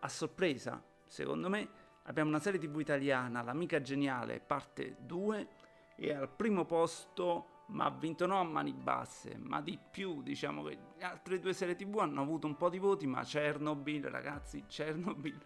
a 0.00 0.08
sorpresa, 0.08 0.82
secondo 1.06 1.48
me, 1.48 1.68
abbiamo 2.02 2.30
una 2.30 2.40
serie 2.40 2.58
tv 2.58 2.80
italiana, 2.80 3.42
L'amica 3.42 3.80
geniale, 3.80 4.40
parte 4.40 4.96
2, 4.98 5.48
e 5.94 6.12
al 6.12 6.28
primo 6.28 6.64
posto, 6.64 7.49
ma 7.70 7.86
ha 7.86 7.90
vinto 7.90 8.26
non 8.26 8.38
a 8.38 8.42
mani 8.44 8.72
basse, 8.72 9.36
ma 9.38 9.60
di 9.60 9.78
più, 9.78 10.22
diciamo 10.22 10.62
che 10.64 10.78
le 10.96 11.04
altre 11.04 11.40
due 11.40 11.52
serie 11.52 11.76
tv 11.76 11.98
hanno 11.98 12.22
avuto 12.22 12.46
un 12.46 12.56
po' 12.56 12.68
di 12.68 12.78
voti, 12.78 13.06
ma 13.06 13.22
Chernobyl, 13.22 14.04
ragazzi, 14.08 14.64
Chernobyl, 14.66 15.38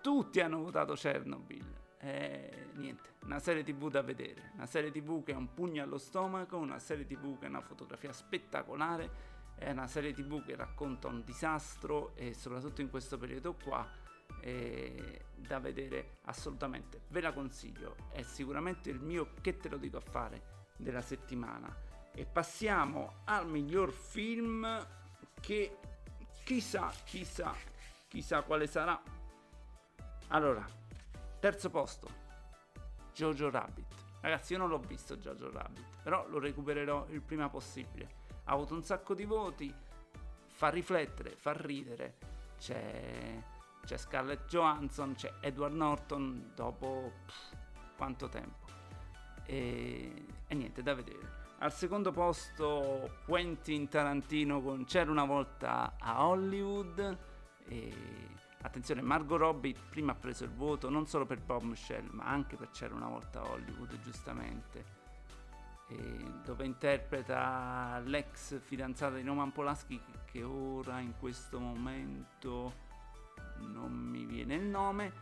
tutti 0.00 0.40
hanno 0.40 0.62
votato 0.62 0.94
Chernobyl. 0.94 1.76
E 2.00 2.68
niente, 2.74 3.14
una 3.24 3.40
serie 3.40 3.64
tv 3.64 3.90
da 3.90 4.02
vedere, 4.02 4.52
una 4.54 4.66
serie 4.66 4.92
tv 4.92 5.24
che 5.24 5.32
è 5.32 5.36
un 5.36 5.52
pugno 5.52 5.82
allo 5.82 5.98
stomaco, 5.98 6.56
una 6.56 6.78
serie 6.78 7.04
tv 7.04 7.38
che 7.38 7.46
è 7.46 7.48
una 7.48 7.60
fotografia 7.60 8.12
spettacolare 8.12 9.36
è 9.58 9.72
una 9.72 9.88
serie 9.88 10.12
tv 10.12 10.44
che 10.44 10.54
racconta 10.54 11.08
un 11.08 11.24
disastro 11.24 12.14
e 12.14 12.32
soprattutto 12.32 12.80
in 12.80 12.90
questo 12.90 13.18
periodo 13.18 13.54
qua 13.54 13.86
è 14.40 15.20
da 15.34 15.58
vedere 15.58 16.18
assolutamente. 16.26 17.02
Ve 17.08 17.20
la 17.20 17.32
consiglio, 17.32 17.96
è 18.12 18.22
sicuramente 18.22 18.90
il 18.90 19.00
mio 19.00 19.32
che 19.40 19.56
te 19.56 19.68
lo 19.68 19.76
dico 19.76 19.96
a 19.96 20.00
fare 20.00 20.57
della 20.78 21.02
settimana. 21.02 21.74
E 22.14 22.24
passiamo 22.24 23.16
al 23.24 23.46
miglior 23.46 23.92
film 23.92 24.86
che 25.38 25.76
chissà, 26.42 26.90
chissà, 27.04 27.54
chissà 28.08 28.42
quale 28.42 28.66
sarà. 28.66 28.98
Allora, 30.28 30.66
terzo 31.38 31.68
posto, 31.68 32.08
Jojo 33.12 33.50
Rabbit. 33.50 33.94
Ragazzi, 34.20 34.54
io 34.54 34.58
non 34.58 34.70
l'ho 34.70 34.78
visto 34.78 35.18
Jojo 35.18 35.50
Rabbit, 35.50 36.02
però 36.02 36.26
lo 36.28 36.38
recupererò 36.38 37.06
il 37.10 37.20
prima 37.20 37.50
possibile 37.50 38.18
ha 38.48 38.52
avuto 38.52 38.74
un 38.74 38.82
sacco 38.82 39.14
di 39.14 39.24
voti, 39.24 39.72
fa 40.48 40.68
riflettere, 40.68 41.36
fa 41.36 41.52
ridere. 41.52 42.16
C'è, 42.58 43.42
c'è 43.84 43.96
Scarlett 43.96 44.48
Johansson, 44.48 45.14
c'è 45.14 45.32
Edward 45.40 45.74
Norton 45.74 46.52
dopo 46.54 47.12
pff, 47.26 47.52
quanto 47.96 48.28
tempo. 48.28 48.66
E, 49.44 50.24
e 50.48 50.54
niente, 50.54 50.82
da 50.82 50.94
vedere. 50.94 51.46
Al 51.58 51.72
secondo 51.72 52.10
posto 52.10 53.18
Quentin 53.24 53.88
Tarantino 53.88 54.60
con 54.60 54.84
C'era 54.84 55.10
una 55.10 55.24
volta 55.24 55.94
a 55.98 56.26
Hollywood. 56.26 57.18
E 57.66 57.94
attenzione, 58.62 59.02
Margot 59.02 59.38
Robbie 59.38 59.76
prima 59.88 60.12
ha 60.12 60.16
preso 60.16 60.44
il 60.44 60.50
voto 60.50 60.88
non 60.88 61.06
solo 61.06 61.26
per 61.26 61.40
Bombshell, 61.40 62.08
ma 62.10 62.24
anche 62.24 62.56
per 62.56 62.70
C'era 62.70 62.94
una 62.94 63.08
volta 63.08 63.40
a 63.40 63.50
Hollywood, 63.50 64.00
giustamente 64.00 64.98
dove 66.44 66.66
interpreta 66.66 68.00
l'ex 68.04 68.60
fidanzata 68.60 69.16
di 69.16 69.22
Roman 69.22 69.52
Polanski 69.52 69.98
che 70.26 70.42
ora 70.42 71.00
in 71.00 71.14
questo 71.18 71.58
momento 71.58 72.86
non 73.60 73.92
mi 73.92 74.26
viene 74.26 74.54
il 74.54 74.64
nome. 74.64 75.12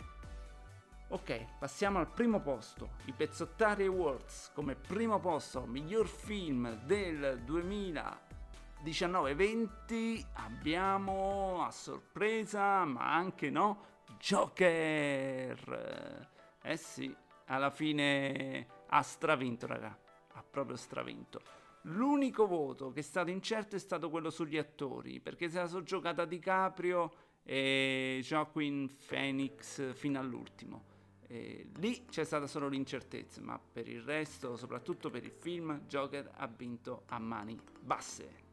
Ok, 1.08 1.58
passiamo 1.60 2.00
al 2.00 2.10
primo 2.10 2.40
posto, 2.40 2.94
i 3.04 3.12
Pezzottari 3.12 3.86
Awards 3.86 4.50
come 4.52 4.74
primo 4.74 5.20
posto, 5.20 5.64
miglior 5.64 6.08
film 6.08 6.84
del 6.84 7.44
2019-20 7.46 10.26
abbiamo 10.32 11.62
a 11.64 11.70
sorpresa, 11.70 12.84
ma 12.84 13.14
anche 13.14 13.50
no, 13.50 13.84
Joker. 14.18 16.28
Eh 16.60 16.76
sì, 16.76 17.14
alla 17.44 17.70
fine 17.70 18.66
ha 18.88 19.02
stravinto, 19.02 19.68
raga 19.68 19.96
ha 20.32 20.42
proprio 20.42 20.74
stravinto. 20.74 21.40
L'unico 21.82 22.48
voto 22.48 22.90
che 22.90 22.98
è 22.98 23.04
stato 23.04 23.30
incerto 23.30 23.76
è 23.76 23.78
stato 23.78 24.10
quello 24.10 24.30
sugli 24.30 24.58
attori, 24.58 25.20
perché 25.20 25.48
se 25.48 25.58
la 25.58 25.68
sono 25.68 25.84
giocata 25.84 26.24
DiCaprio 26.24 27.12
e 27.44 28.18
Joaquin 28.24 28.90
Phoenix 29.06 29.94
fino 29.94 30.18
all'ultimo. 30.18 30.94
E 31.28 31.70
lì 31.76 32.04
c'è 32.06 32.24
stata 32.24 32.46
solo 32.46 32.68
l'incertezza, 32.68 33.40
ma 33.40 33.58
per 33.58 33.88
il 33.88 34.02
resto, 34.02 34.56
soprattutto 34.56 35.10
per 35.10 35.24
il 35.24 35.32
film, 35.32 35.80
Joker 35.86 36.30
ha 36.34 36.46
vinto 36.46 37.02
a 37.06 37.18
mani 37.18 37.58
basse. 37.80 38.44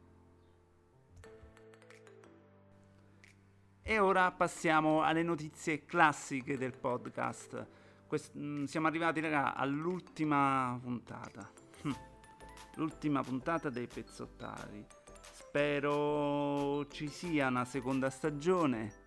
E 3.86 3.98
ora 3.98 4.32
passiamo 4.32 5.02
alle 5.02 5.22
notizie 5.22 5.84
classiche 5.84 6.56
del 6.56 6.72
podcast. 6.72 7.66
Quest- 8.06 8.36
mm, 8.36 8.64
siamo 8.64 8.86
arrivati 8.86 9.20
raga, 9.20 9.54
all'ultima 9.54 10.78
puntata. 10.82 11.50
L'ultima 12.76 13.22
puntata 13.22 13.68
dei 13.68 13.86
pezzottari. 13.86 14.84
Spero 15.32 16.86
ci 16.88 17.08
sia 17.08 17.48
una 17.48 17.64
seconda 17.64 18.10
stagione. 18.10 19.03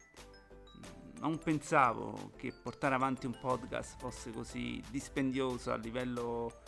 Non 1.19 1.38
pensavo 1.39 2.31
che 2.36 2.51
portare 2.51 2.95
avanti 2.95 3.25
un 3.25 3.38
podcast 3.39 3.97
fosse 3.97 4.31
così 4.31 4.81
dispendioso 4.89 5.71
a 5.71 5.75
livello 5.75 6.62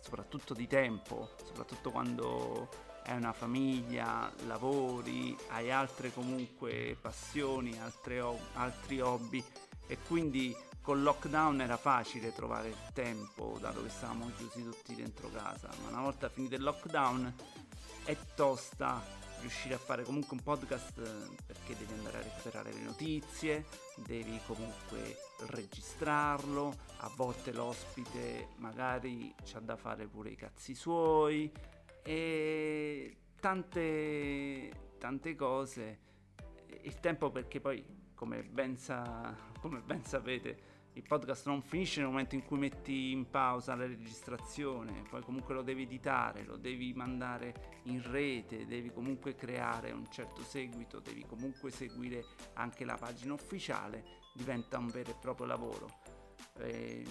soprattutto 0.00 0.54
di 0.54 0.66
tempo, 0.66 1.30
soprattutto 1.44 1.90
quando 1.90 2.68
hai 3.06 3.16
una 3.16 3.32
famiglia, 3.32 4.32
lavori, 4.46 5.36
hai 5.48 5.70
altre 5.70 6.12
comunque 6.12 6.96
passioni, 7.00 7.78
altre, 7.80 8.22
altri 8.54 9.00
hobby 9.00 9.42
e 9.88 9.98
quindi 10.06 10.54
Col 10.86 11.02
lockdown 11.02 11.60
era 11.62 11.76
facile 11.76 12.32
trovare 12.32 12.68
il 12.68 12.76
tempo, 12.92 13.58
dato 13.60 13.82
che 13.82 13.88
stavamo 13.88 14.30
chiusi 14.36 14.62
tutti 14.62 14.94
dentro 14.94 15.28
casa, 15.30 15.68
ma 15.82 15.88
una 15.88 16.02
volta 16.02 16.28
finito 16.28 16.54
il 16.54 16.62
lockdown 16.62 17.34
è 18.04 18.16
tosta 18.36 19.02
riuscire 19.40 19.74
a 19.74 19.78
fare 19.78 20.02
comunque 20.02 20.36
un 20.36 20.42
podcast 20.42 20.98
eh, 20.98 21.34
perché 21.46 21.76
devi 21.76 21.92
andare 21.92 22.18
a 22.18 22.22
recuperare 22.22 22.72
le 22.72 22.80
notizie, 22.80 23.64
devi 23.96 24.38
comunque 24.46 25.16
registrarlo, 25.48 26.74
a 26.98 27.10
volte 27.14 27.52
l'ospite 27.52 28.48
magari 28.56 29.34
c'ha 29.44 29.60
da 29.60 29.76
fare 29.76 30.06
pure 30.06 30.30
i 30.30 30.36
cazzi 30.36 30.74
suoi 30.74 31.50
e 32.02 33.16
tante, 33.40 34.70
tante 34.98 35.34
cose. 35.34 35.98
Il 36.82 37.00
tempo 37.00 37.30
perché 37.30 37.60
poi, 37.60 37.84
come 38.14 38.42
ben, 38.42 38.76
sa, 38.76 39.34
come 39.60 39.80
ben 39.80 40.04
sapete, 40.04 40.75
il 40.96 41.02
podcast 41.02 41.46
non 41.46 41.60
finisce 41.60 42.00
nel 42.00 42.08
momento 42.08 42.34
in 42.34 42.42
cui 42.42 42.56
metti 42.56 43.10
in 43.10 43.28
pausa 43.28 43.74
la 43.74 43.86
registrazione, 43.86 45.02
poi 45.10 45.20
comunque 45.22 45.54
lo 45.54 45.60
devi 45.60 45.82
editare, 45.82 46.42
lo 46.42 46.56
devi 46.56 46.94
mandare 46.94 47.80
in 47.84 48.02
rete, 48.02 48.64
devi 48.64 48.90
comunque 48.90 49.34
creare 49.34 49.92
un 49.92 50.10
certo 50.10 50.42
seguito, 50.42 51.00
devi 51.00 51.26
comunque 51.26 51.70
seguire 51.70 52.24
anche 52.54 52.86
la 52.86 52.96
pagina 52.96 53.34
ufficiale, 53.34 54.04
diventa 54.32 54.78
un 54.78 54.86
vero 54.86 55.10
e 55.10 55.16
proprio 55.20 55.46
lavoro. 55.46 55.86
Eh, 56.60 57.04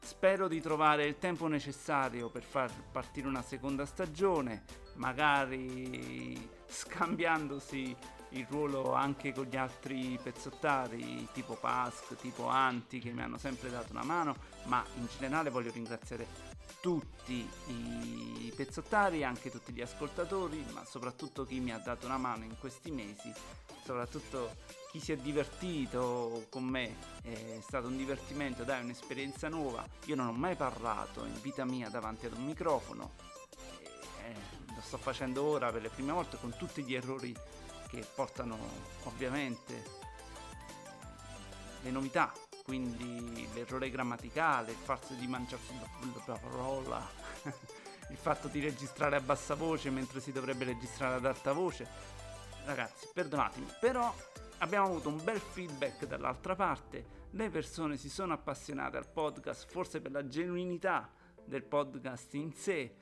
spero 0.00 0.46
di 0.46 0.60
trovare 0.60 1.04
il 1.06 1.18
tempo 1.18 1.48
necessario 1.48 2.30
per 2.30 2.44
far 2.44 2.70
partire 2.92 3.26
una 3.26 3.42
seconda 3.42 3.86
stagione, 3.86 4.62
magari 4.94 6.48
scambiandosi 6.64 7.96
il 8.30 8.46
ruolo 8.48 8.92
anche 8.92 9.32
con 9.32 9.44
gli 9.44 9.56
altri 9.56 10.18
pezzottari 10.22 11.28
tipo 11.32 11.54
Pask, 11.54 12.16
tipo 12.16 12.46
Anti 12.46 12.98
che 12.98 13.12
mi 13.12 13.22
hanno 13.22 13.38
sempre 13.38 13.70
dato 13.70 13.92
una 13.92 14.04
mano, 14.04 14.36
ma 14.64 14.84
in 14.96 15.06
generale 15.06 15.50
voglio 15.50 15.70
ringraziare 15.70 16.54
tutti 16.80 17.48
i 17.66 18.52
pezzottari, 18.54 19.24
anche 19.24 19.50
tutti 19.50 19.72
gli 19.72 19.80
ascoltatori, 19.80 20.64
ma 20.72 20.84
soprattutto 20.84 21.44
chi 21.44 21.60
mi 21.60 21.72
ha 21.72 21.78
dato 21.78 22.06
una 22.06 22.18
mano 22.18 22.44
in 22.44 22.56
questi 22.58 22.90
mesi, 22.90 23.32
soprattutto 23.84 24.54
chi 24.90 25.00
si 25.00 25.12
è 25.12 25.16
divertito 25.16 26.46
con 26.48 26.64
me, 26.64 26.96
è 27.22 27.58
stato 27.60 27.88
un 27.88 27.96
divertimento, 27.96 28.62
dai, 28.62 28.82
un'esperienza 28.82 29.48
nuova. 29.48 29.84
Io 30.04 30.14
non 30.14 30.28
ho 30.28 30.32
mai 30.32 30.54
parlato 30.54 31.24
in 31.24 31.40
vita 31.40 31.64
mia 31.64 31.88
davanti 31.88 32.26
ad 32.26 32.36
un 32.36 32.44
microfono, 32.44 33.14
eh, 34.22 34.34
lo 34.74 34.80
sto 34.80 34.96
facendo 34.96 35.42
ora 35.42 35.72
per 35.72 35.82
le 35.82 35.88
prime 35.88 36.12
volte 36.12 36.36
con 36.40 36.54
tutti 36.56 36.82
gli 36.82 36.94
errori 36.94 37.34
che 37.88 38.04
portano 38.14 38.58
ovviamente 39.04 40.04
le 41.82 41.90
novità, 41.90 42.32
quindi 42.64 43.48
l'errore 43.54 43.90
grammaticale, 43.90 44.72
il 44.72 44.76
fatto 44.76 45.14
di 45.14 45.26
mangiarsi 45.26 45.72
la 46.26 46.38
parola, 46.38 47.08
il 48.10 48.16
fatto 48.16 48.48
di 48.48 48.60
registrare 48.60 49.16
a 49.16 49.20
bassa 49.20 49.54
voce 49.54 49.90
mentre 49.90 50.20
si 50.20 50.32
dovrebbe 50.32 50.64
registrare 50.64 51.14
ad 51.16 51.26
alta 51.26 51.52
voce. 51.52 51.88
Ragazzi, 52.64 53.08
perdonatemi, 53.12 53.66
però 53.78 54.12
abbiamo 54.58 54.86
avuto 54.86 55.08
un 55.08 55.22
bel 55.22 55.38
feedback 55.38 56.06
dall'altra 56.06 56.54
parte, 56.54 57.24
le 57.30 57.50
persone 57.50 57.96
si 57.96 58.08
sono 58.08 58.32
appassionate 58.32 58.96
al 58.96 59.08
podcast, 59.08 59.70
forse 59.70 60.00
per 60.00 60.10
la 60.10 60.26
genuinità 60.26 61.10
del 61.44 61.62
podcast 61.62 62.34
in 62.34 62.52
sé, 62.52 62.94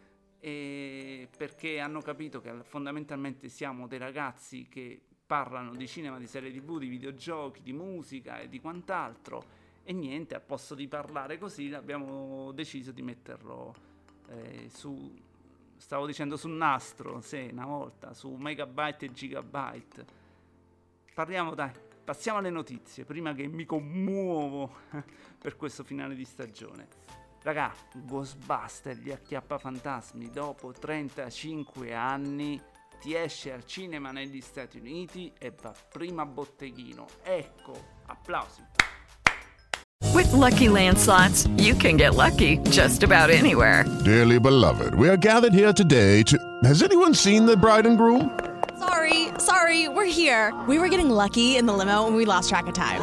perché 0.45 1.81
hanno 1.81 2.01
capito 2.01 2.41
che 2.41 2.53
fondamentalmente 2.65 3.49
siamo 3.49 3.87
dei 3.87 3.99
ragazzi 3.99 4.67
che 4.69 5.01
parlano 5.27 5.75
di 5.75 5.87
cinema, 5.87 6.19
di 6.19 6.27
serie 6.27 6.53
tv, 6.53 6.79
di 6.79 6.89
videogiochi, 6.89 7.63
di 7.63 7.73
musica 7.73 8.41
e 8.41 8.49
di 8.49 8.61
quant'altro 8.61 9.63
e 9.87 9.93
niente, 9.93 10.35
al 10.35 10.41
posto 10.41 10.75
di 10.75 10.89
parlare 10.89 11.37
così 11.37 11.73
abbiamo 11.75 12.53
deciso 12.53 12.91
di 12.91 13.03
metterlo 13.03 13.75
eh, 14.29 14.69
su, 14.73 15.15
stavo 15.77 16.07
dicendo 16.07 16.39
su 16.39 16.49
nastro, 16.49 17.21
sì, 17.21 17.49
una 17.53 17.67
volta, 17.67 18.15
su 18.15 18.31
megabyte 18.31 19.05
e 19.05 19.13
gigabyte. 19.13 20.07
Parliamo 21.13 21.55
dai, 21.55 21.71
passiamo 22.03 22.39
alle 22.39 22.49
notizie, 22.49 23.05
prima 23.05 23.35
che 23.35 23.47
mi 23.47 23.67
commuovo 23.67 24.75
per 25.39 25.55
questo 25.57 25.85
finale 25.85 26.15
di 26.15 26.25
stagione. 26.25 27.24
Raga, 27.45 27.71
Ghostbuster, 28.07 28.97
gli 28.97 29.11
acchiappafantasmi, 29.11 30.31
dopo 30.31 30.73
35 30.73 31.93
anni 31.93 32.59
ti 32.99 33.15
esce 33.15 33.53
al 33.53 33.67
cinema 33.67 34.13
negli 34.13 34.41
Stati 34.41 34.79
Uniti 34.79 35.31
e 35.39 35.53
va 35.61 35.75
prima 35.93 36.23
a 36.23 36.25
botteghino. 36.25 37.05
Ecco, 37.23 37.79
applausi. 38.07 38.63
With 40.15 40.33
lucky 40.33 40.69
landslots, 40.69 41.47
you 41.59 41.77
can 41.77 41.99
get 41.99 42.15
lucky 42.15 42.57
just 42.71 43.03
about 43.03 43.29
anywhere. 43.29 43.85
Dearly 44.05 44.41
beloved, 44.41 44.95
we 44.95 45.11
are 45.11 45.19
gathered 45.19 45.53
here 45.53 45.75
today 45.75 46.23
to. 46.23 46.39
Has 46.63 46.83
anyone 46.83 47.13
seen 47.13 47.45
the 47.45 47.59
bride 47.59 47.85
and 47.85 47.99
groom? 47.99 48.31
Sorry, 48.79 49.29
sorry, 49.37 49.89
we're 49.89 50.07
here. 50.07 50.51
We 50.67 50.79
were 50.79 50.89
getting 50.89 51.11
lucky 51.11 51.59
in 51.59 51.67
the 51.67 51.75
limo 51.75 52.07
and 52.07 52.17
we 52.17 52.25
lost 52.25 52.49
track 52.49 52.69
of 52.69 52.73
time. 52.73 53.03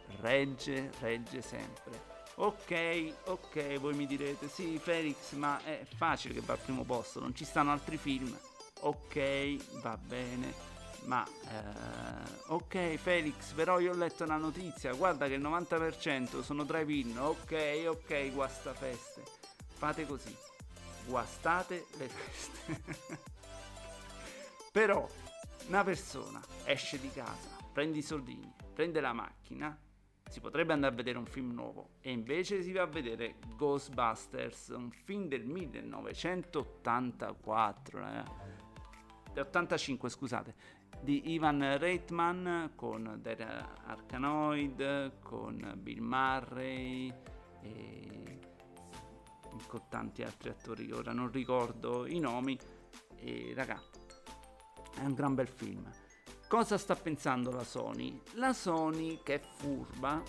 regge, 0.21 0.91
regge 0.99 1.41
sempre. 1.41 2.09
Ok, 2.35 3.13
ok, 3.25 3.77
voi 3.77 3.93
mi 3.93 4.07
direte, 4.07 4.47
sì, 4.47 4.79
Felix, 4.79 5.33
ma 5.33 5.61
è 5.63 5.85
facile 5.95 6.33
che 6.33 6.41
va 6.41 6.53
al 6.53 6.59
primo 6.59 6.83
posto, 6.83 7.19
non 7.19 7.35
ci 7.35 7.45
stanno 7.45 7.71
altri 7.71 7.97
film. 7.97 8.35
Ok, 8.83 9.81
va 9.81 9.95
bene, 9.97 10.51
ma 11.03 11.23
eh, 11.27 12.31
ok, 12.47 12.95
Felix, 12.95 13.51
però 13.51 13.79
io 13.79 13.91
ho 13.91 13.95
letto 13.95 14.23
una 14.23 14.37
notizia, 14.37 14.93
guarda 14.93 15.27
che 15.27 15.33
il 15.33 15.41
90% 15.41 16.41
sono 16.41 16.63
drive-in. 16.63 17.19
Ok, 17.19 17.83
ok, 17.87 18.31
guasta 18.31 18.73
feste. 18.73 19.23
Fate 19.67 20.05
così, 20.07 20.35
guastate 21.05 21.85
le 21.97 22.07
feste. 22.07 23.19
però 24.71 25.07
una 25.67 25.83
persona 25.83 26.41
esce 26.63 26.99
di 26.99 27.11
casa, 27.11 27.49
prende 27.71 27.99
i 27.99 28.03
soldini, 28.03 28.51
prende 28.73 28.99
la 28.99 29.13
macchina, 29.13 29.77
si 30.29 30.39
potrebbe 30.39 30.73
andare 30.73 30.93
a 30.93 30.95
vedere 30.95 31.17
un 31.17 31.25
film 31.25 31.51
nuovo 31.51 31.93
e 32.01 32.11
invece 32.11 32.61
si 32.63 32.71
va 32.71 32.83
a 32.83 32.87
vedere 32.87 33.35
Ghostbusters, 33.55 34.67
un 34.69 34.91
film 34.91 35.27
del 35.27 35.43
1984, 35.45 38.07
eh? 38.07 38.23
85 39.39 40.09
scusate, 40.09 40.55
di 41.01 41.31
Ivan 41.31 41.77
Reitman 41.77 42.71
con 42.75 43.19
Darren 43.21 43.65
Arkanoid, 43.85 45.19
con 45.21 45.73
Bill 45.77 45.99
Murray 45.99 47.13
e 47.61 48.39
con 49.67 49.83
tanti 49.89 50.23
altri 50.23 50.49
attori 50.49 50.87
che 50.87 50.93
ora 50.93 51.13
non 51.13 51.31
ricordo 51.31 52.05
i 52.05 52.19
nomi. 52.19 52.57
E 53.15 53.53
raga 53.55 53.81
è 54.95 55.05
un 55.05 55.13
gran 55.13 55.35
bel 55.35 55.47
film 55.47 55.89
Cosa 56.51 56.77
sta 56.77 56.97
pensando 56.97 57.49
la 57.49 57.63
Sony? 57.63 58.19
La 58.33 58.51
Sony, 58.51 59.21
che 59.23 59.35
è 59.35 59.39
furba, 59.39 60.21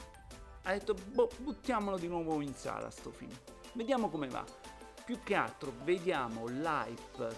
ha 0.63 0.73
detto, 0.73 0.95
boh, 0.95 1.29
buttiamolo 1.39 1.99
di 1.99 2.07
nuovo 2.07 2.41
in 2.41 2.55
sala 2.55 2.91
sto 2.91 3.11
film. 3.11 3.37
Vediamo 3.73 4.09
come 4.09 4.29
va. 4.29 4.45
Più 5.05 5.19
che 5.25 5.35
altro, 5.35 5.73
vediamo 5.83 6.47
l'hype 6.47 7.37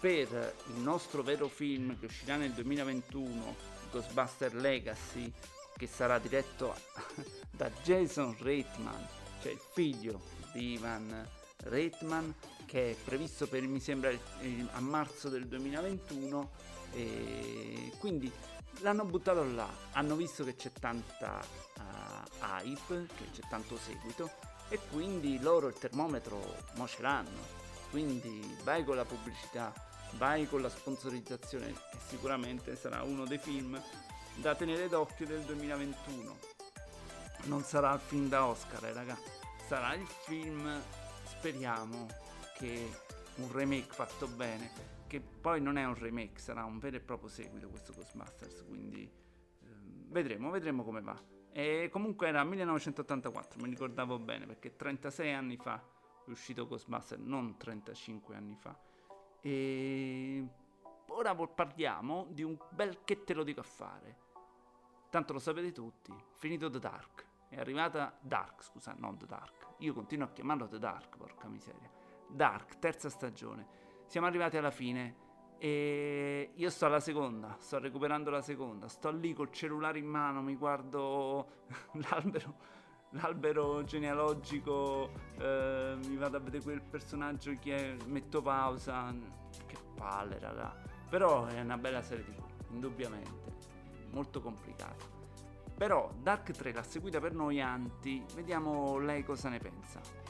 per 0.00 0.52
il 0.66 0.80
nostro 0.80 1.22
vero 1.22 1.46
film 1.46 1.96
che 1.96 2.06
uscirà 2.06 2.34
nel 2.34 2.50
2021, 2.50 3.54
Ghostbuster 3.92 4.52
Legacy, 4.52 5.32
che 5.76 5.86
sarà 5.86 6.18
diretto 6.18 6.74
da 7.52 7.70
Jason 7.84 8.36
Reitman, 8.40 9.06
cioè 9.42 9.52
il 9.52 9.62
figlio 9.72 10.20
di 10.52 10.72
Ivan 10.72 11.24
Reitman, 11.58 12.34
che 12.66 12.92
è 12.92 12.94
previsto 12.94 13.46
per, 13.46 13.62
mi 13.62 13.80
sembra, 13.80 14.10
a 14.10 14.80
marzo 14.80 15.28
del 15.28 15.46
2021 15.46 16.50
e 16.92 17.92
quindi 17.98 18.30
l'hanno 18.80 19.04
buttato 19.04 19.44
là, 19.44 19.68
hanno 19.92 20.16
visto 20.16 20.44
che 20.44 20.56
c'è 20.56 20.70
tanta 20.72 21.40
uh, 21.78 22.44
hype, 22.44 23.06
che 23.16 23.30
c'è 23.32 23.42
tanto 23.48 23.76
seguito 23.76 24.30
e 24.68 24.78
quindi 24.90 25.38
loro 25.40 25.68
il 25.68 25.74
termometro 25.74 26.56
mo 26.74 26.86
ce 26.86 27.02
l'hanno. 27.02 27.62
Quindi 27.90 28.56
vai 28.64 28.84
con 28.84 28.96
la 28.96 29.04
pubblicità, 29.04 29.72
vai 30.12 30.48
con 30.48 30.62
la 30.62 30.68
sponsorizzazione 30.68 31.68
e 31.68 31.74
sicuramente 32.08 32.76
sarà 32.76 33.02
uno 33.02 33.24
dei 33.24 33.38
film 33.38 33.80
da 34.36 34.54
tenere 34.54 34.88
d'occhio 34.88 35.26
del 35.26 35.42
2021. 35.42 36.38
Non 37.44 37.62
sarà 37.62 37.92
il 37.94 38.00
film 38.00 38.28
da 38.28 38.46
Oscar, 38.46 38.84
eh, 38.84 38.92
raga. 38.92 39.16
Sarà 39.68 39.94
il 39.94 40.06
film, 40.06 40.82
speriamo, 41.24 42.06
che 42.54 42.90
un 43.36 43.52
remake 43.52 43.92
fatto 43.92 44.26
bene, 44.28 44.70
che 45.06 45.20
poi 45.20 45.60
non 45.60 45.76
è 45.76 45.84
un 45.84 45.94
remake, 45.94 46.38
sarà 46.38 46.64
un 46.64 46.78
vero 46.78 46.96
e 46.96 47.00
proprio 47.00 47.28
seguito 47.28 47.68
questo 47.68 47.92
Ghostbusters, 47.92 48.64
quindi 48.66 49.02
eh, 49.02 49.66
vedremo, 50.08 50.50
vedremo 50.50 50.84
come 50.84 51.00
va. 51.00 51.20
E 51.52 51.88
comunque 51.90 52.28
era 52.28 52.42
1984, 52.42 53.60
mi 53.60 53.68
ricordavo 53.68 54.18
bene, 54.18 54.46
perché 54.46 54.76
36 54.76 55.32
anni 55.32 55.56
fa 55.56 55.82
è 56.26 56.30
uscito 56.30 56.66
Ghostbusters, 56.66 57.22
non 57.22 57.56
35 57.56 58.34
anni 58.34 58.56
fa. 58.56 58.76
E 59.40 60.46
ora 61.08 61.34
parliamo 61.34 62.26
di 62.30 62.42
un 62.42 62.56
bel 62.70 63.04
che 63.04 63.24
te 63.24 63.34
lo 63.34 63.44
dico 63.44 63.60
a 63.60 63.64
fare. 63.64 64.22
Tanto 65.10 65.32
lo 65.32 65.38
sapete 65.38 65.70
tutti, 65.70 66.12
finito 66.38 66.68
The 66.70 66.78
Dark. 66.78 67.26
È 67.48 67.58
arrivata 67.58 68.16
Dark, 68.20 68.64
scusa, 68.64 68.94
non 68.98 69.16
The 69.16 69.26
Dark. 69.26 69.74
Io 69.78 69.92
continuo 69.92 70.26
a 70.26 70.30
chiamarlo 70.30 70.66
The 70.66 70.78
Dark, 70.78 71.16
porca 71.16 71.46
miseria. 71.46 72.02
Dark, 72.34 72.80
terza 72.80 73.08
stagione. 73.08 73.64
Siamo 74.06 74.26
arrivati 74.26 74.56
alla 74.56 74.72
fine 74.72 75.22
e 75.56 76.50
io 76.52 76.68
sto 76.68 76.86
alla 76.86 76.98
seconda, 76.98 77.54
sto 77.60 77.78
recuperando 77.78 78.28
la 78.30 78.42
seconda. 78.42 78.88
Sto 78.88 79.12
lì 79.12 79.32
col 79.32 79.52
cellulare 79.52 80.00
in 80.00 80.06
mano, 80.06 80.42
mi 80.42 80.56
guardo 80.56 81.46
l'albero, 82.10 82.56
l'albero 83.10 83.84
genealogico, 83.84 85.12
eh, 85.38 85.96
mi 86.06 86.16
vado 86.16 86.38
a 86.38 86.40
vedere 86.40 86.64
quel 86.64 86.82
personaggio 86.82 87.52
che 87.60 87.76
è, 87.76 87.96
metto 88.06 88.42
pausa. 88.42 89.14
Che 89.64 89.76
palle, 89.94 90.40
raga. 90.40 90.76
Però 91.08 91.46
è 91.46 91.60
una 91.60 91.78
bella 91.78 92.02
serie 92.02 92.24
TV, 92.24 92.42
indubbiamente. 92.70 93.52
Molto 94.10 94.40
complicata. 94.40 95.04
Però 95.76 96.10
Dark 96.20 96.50
3 96.50 96.72
l'ha 96.72 96.82
seguita 96.82 97.20
per 97.20 97.32
noi 97.32 97.60
Anti, 97.60 98.24
vediamo 98.34 98.98
lei 98.98 99.22
cosa 99.22 99.48
ne 99.48 99.58
pensa. 99.58 100.23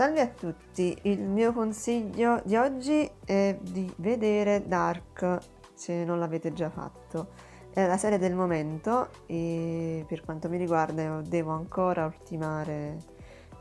Salve 0.00 0.20
a 0.22 0.28
tutti, 0.28 0.96
il 1.02 1.20
mio 1.20 1.52
consiglio 1.52 2.40
di 2.46 2.56
oggi 2.56 3.06
è 3.22 3.58
di 3.60 3.92
vedere 3.96 4.66
Dark 4.66 5.40
se 5.74 6.04
non 6.04 6.18
l'avete 6.18 6.54
già 6.54 6.70
fatto. 6.70 7.32
È 7.70 7.86
la 7.86 7.98
serie 7.98 8.16
del 8.16 8.34
momento 8.34 9.10
e 9.26 10.02
per 10.08 10.24
quanto 10.24 10.48
mi 10.48 10.56
riguarda 10.56 11.20
devo 11.20 11.50
ancora 11.50 12.06
ultimare 12.06 12.96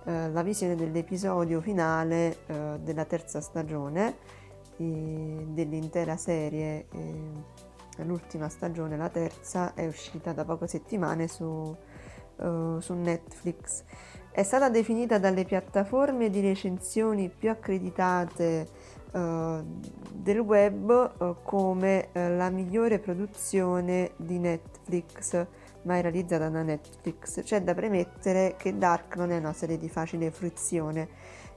eh, 0.06 0.30
la 0.30 0.41
visione 0.41 0.78
dell'episodio 0.78 1.60
finale 1.60 2.38
eh, 2.45 2.78
della 2.80 3.04
terza 3.04 3.41
stagione 3.41 4.15
e 4.78 5.45
dell'intera 5.45 6.15
serie. 6.15 6.88
E 6.89 8.04
l'ultima 8.06 8.47
stagione, 8.47 8.95
la 8.95 9.10
terza, 9.10 9.73
è 9.73 9.86
uscita 9.86 10.32
da 10.32 10.45
poche 10.45 10.67
settimane 10.67 11.28
su, 11.28 11.43
uh, 11.43 12.80
su 12.80 12.93
Netflix. 12.93 13.84
È 14.32 14.44
stata 14.44 14.70
definita 14.70 15.18
dalle 15.18 15.44
piattaforme 15.44 16.30
di 16.30 16.39
recensioni 16.39 17.30
più 17.30 17.50
accreditate 17.50 18.68
uh, 19.12 19.63
del 20.13 20.39
web 20.39 21.13
uh, 21.18 21.36
come 21.44 22.10
uh, 22.13 22.36
la 22.38 22.50
migliore 22.50 23.00
produzione 23.00 24.12
di 24.15 24.38
Netflix 24.38 25.48
mai 25.84 26.02
realizzata 26.02 26.50
da 26.50 26.62
Netflix. 26.62 27.44
C'è 27.44 27.62
da 27.62 27.74
premettere 27.74 28.56
che 28.58 28.78
Dark 28.78 29.15
non 29.15 29.32
è 29.32 29.38
una 29.38 29.54
serie 29.54 29.78
di 29.78 29.89
facile 29.89 30.32
fruizione, 30.32 31.08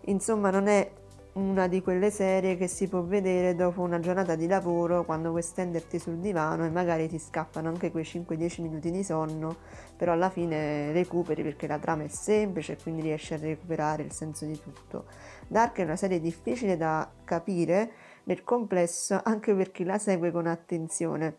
insomma 0.06 0.50
non 0.50 0.66
è 0.66 0.90
una 1.34 1.66
di 1.66 1.80
quelle 1.80 2.10
serie 2.10 2.56
che 2.58 2.66
si 2.66 2.88
può 2.88 3.02
vedere 3.02 3.54
dopo 3.54 3.80
una 3.80 4.00
giornata 4.00 4.34
di 4.34 4.46
lavoro 4.46 5.04
quando 5.04 5.30
vuoi 5.30 5.42
stenderti 5.42 5.98
sul 5.98 6.18
divano 6.18 6.66
e 6.66 6.70
magari 6.70 7.08
ti 7.08 7.18
scappano 7.18 7.68
anche 7.68 7.90
quei 7.90 8.04
5-10 8.04 8.60
minuti 8.60 8.90
di 8.90 9.02
sonno, 9.02 9.56
però 9.96 10.12
alla 10.12 10.28
fine 10.28 10.92
recuperi 10.92 11.42
perché 11.42 11.66
la 11.66 11.78
trama 11.78 12.02
è 12.02 12.08
semplice 12.08 12.72
e 12.72 12.82
quindi 12.82 13.00
riesci 13.00 13.32
a 13.32 13.38
recuperare 13.38 14.02
il 14.02 14.12
senso 14.12 14.44
di 14.44 14.60
tutto. 14.60 15.06
Dark 15.48 15.78
è 15.78 15.84
una 15.84 15.96
serie 15.96 16.20
difficile 16.20 16.76
da 16.76 17.10
capire 17.24 17.92
nel 18.24 18.44
complesso 18.44 19.18
anche 19.24 19.54
per 19.54 19.70
chi 19.70 19.84
la 19.84 19.96
segue 19.96 20.30
con 20.30 20.46
attenzione. 20.46 21.38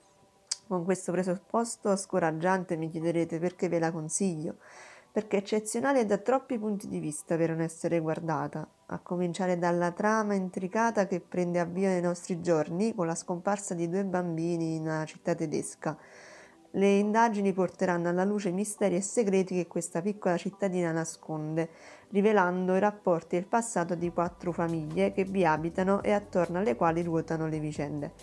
Con 0.68 0.86
questo 0.86 1.12
presupposto 1.12 1.96
scoraggiante 1.96 2.78
mi 2.78 2.90
chiederete 2.90 3.38
perché 3.38 3.70
ve 3.70 3.78
la 3.78 3.92
consiglio 3.92 4.56
perché 5.14 5.38
è 5.38 5.40
eccezionale 5.42 6.08
da 6.08 6.18
troppi 6.18 6.58
punti 6.58 6.88
di 6.88 6.98
vista 6.98 7.38
per 7.38 7.52
non 7.52 7.62
essere 7.62 8.00
guardata, 8.00 8.68
a 8.94 9.00
cominciare 9.00 9.58
dalla 9.58 9.92
trama 9.92 10.36
intricata 10.36 11.08
che 11.08 11.20
prende 11.20 11.60
avvio 11.60 11.88
nei 11.88 12.02
nostri 12.02 12.42
giorni 12.42 12.94
con 12.94 13.08
la 13.08 13.16
scomparsa 13.16 13.74
di 13.74 13.90
due 13.90 14.06
bambini 14.06 14.76
in 14.76 14.84
una 14.84 15.06
città 15.06 15.34
tedesca. 15.34 15.98
Le 16.76 16.88
indagini 16.88 17.54
porteranno 17.54 18.10
alla 18.10 18.24
luce 18.24 18.52
misteri 18.52 18.96
e 18.96 19.02
segreti 19.02 19.56
che 19.56 19.68
questa 19.68 20.02
piccola 20.02 20.38
cittadina 20.38 20.92
nasconde, 20.92 21.70
rivelando 22.10 22.76
i 22.76 22.80
rapporti 22.80 23.36
e 23.36 23.40
il 23.40 23.46
passato 23.46 23.96
di 23.96 24.12
quattro 24.12 24.52
famiglie 24.52 25.12
che 25.12 25.24
vi 25.24 25.46
abitano 25.46 26.02
e 26.02 26.12
attorno 26.12 26.60
alle 26.60 26.76
quali 26.76 27.04
ruotano 27.04 27.48
le 27.48 27.60
vicende. 27.60 28.14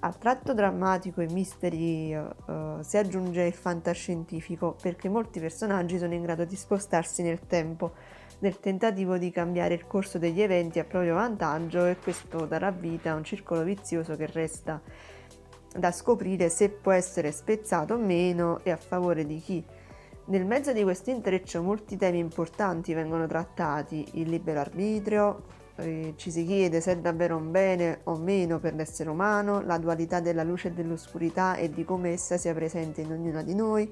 Al 0.00 0.16
tratto 0.16 0.54
drammatico 0.54 1.20
e 1.20 1.28
mystery 1.30 2.14
uh, 2.14 2.80
si 2.80 2.96
aggiunge 2.96 3.42
il 3.42 3.52
fantascientifico 3.52 4.76
perché 4.80 5.08
molti 5.08 5.40
personaggi 5.40 5.98
sono 5.98 6.14
in 6.14 6.22
grado 6.22 6.44
di 6.44 6.54
spostarsi 6.54 7.22
nel 7.22 7.46
tempo 7.46 7.92
nel 8.40 8.60
tentativo 8.60 9.18
di 9.18 9.30
cambiare 9.30 9.74
il 9.74 9.86
corso 9.86 10.18
degli 10.18 10.40
eventi 10.40 10.78
a 10.78 10.84
proprio 10.84 11.14
vantaggio 11.14 11.86
e 11.86 11.96
questo 11.96 12.46
darà 12.46 12.70
vita 12.70 13.12
a 13.12 13.14
un 13.14 13.24
circolo 13.24 13.62
vizioso 13.62 14.16
che 14.16 14.26
resta 14.26 14.80
da 15.74 15.92
scoprire 15.92 16.48
se 16.48 16.70
può 16.70 16.92
essere 16.92 17.32
spezzato 17.32 17.94
o 17.94 17.98
meno 17.98 18.60
e 18.62 18.70
a 18.70 18.76
favore 18.76 19.26
di 19.26 19.38
chi. 19.38 19.64
Nel 20.26 20.44
mezzo 20.44 20.72
di 20.72 20.82
questo 20.82 21.10
intreccio 21.10 21.62
molti 21.62 21.96
temi 21.96 22.18
importanti 22.18 22.92
vengono 22.92 23.26
trattati, 23.26 24.06
il 24.14 24.28
libero 24.28 24.60
arbitrio, 24.60 25.42
eh, 25.76 26.14
ci 26.16 26.30
si 26.30 26.44
chiede 26.44 26.80
se 26.80 26.92
è 26.92 26.98
davvero 26.98 27.36
un 27.36 27.50
bene 27.50 28.00
o 28.04 28.16
meno 28.16 28.58
per 28.58 28.74
l'essere 28.74 29.08
umano, 29.08 29.62
la 29.62 29.78
dualità 29.78 30.20
della 30.20 30.42
luce 30.42 30.68
e 30.68 30.72
dell'oscurità 30.72 31.56
e 31.56 31.70
di 31.70 31.84
come 31.84 32.10
essa 32.10 32.36
sia 32.36 32.52
presente 32.52 33.00
in 33.00 33.12
ognuna 33.12 33.42
di 33.42 33.54
noi, 33.54 33.90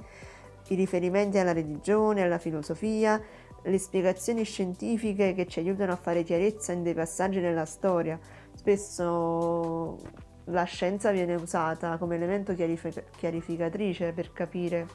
i 0.68 0.74
riferimenti 0.74 1.38
alla 1.38 1.52
religione, 1.52 2.22
alla 2.22 2.38
filosofia, 2.38 3.22
le 3.66 3.78
spiegazioni 3.78 4.44
scientifiche 4.44 5.34
che 5.34 5.46
ci 5.46 5.58
aiutano 5.58 5.92
a 5.92 5.96
fare 5.96 6.22
chiarezza 6.22 6.72
in 6.72 6.82
dei 6.82 6.94
passaggi 6.94 7.40
nella 7.40 7.64
storia. 7.64 8.18
Spesso 8.54 9.98
la 10.44 10.64
scienza 10.64 11.10
viene 11.10 11.34
usata 11.34 11.98
come 11.98 12.16
elemento 12.16 12.54
chiarif- 12.54 13.10
chiarificatrice 13.16 14.12
per 14.12 14.32
capire 14.32 14.86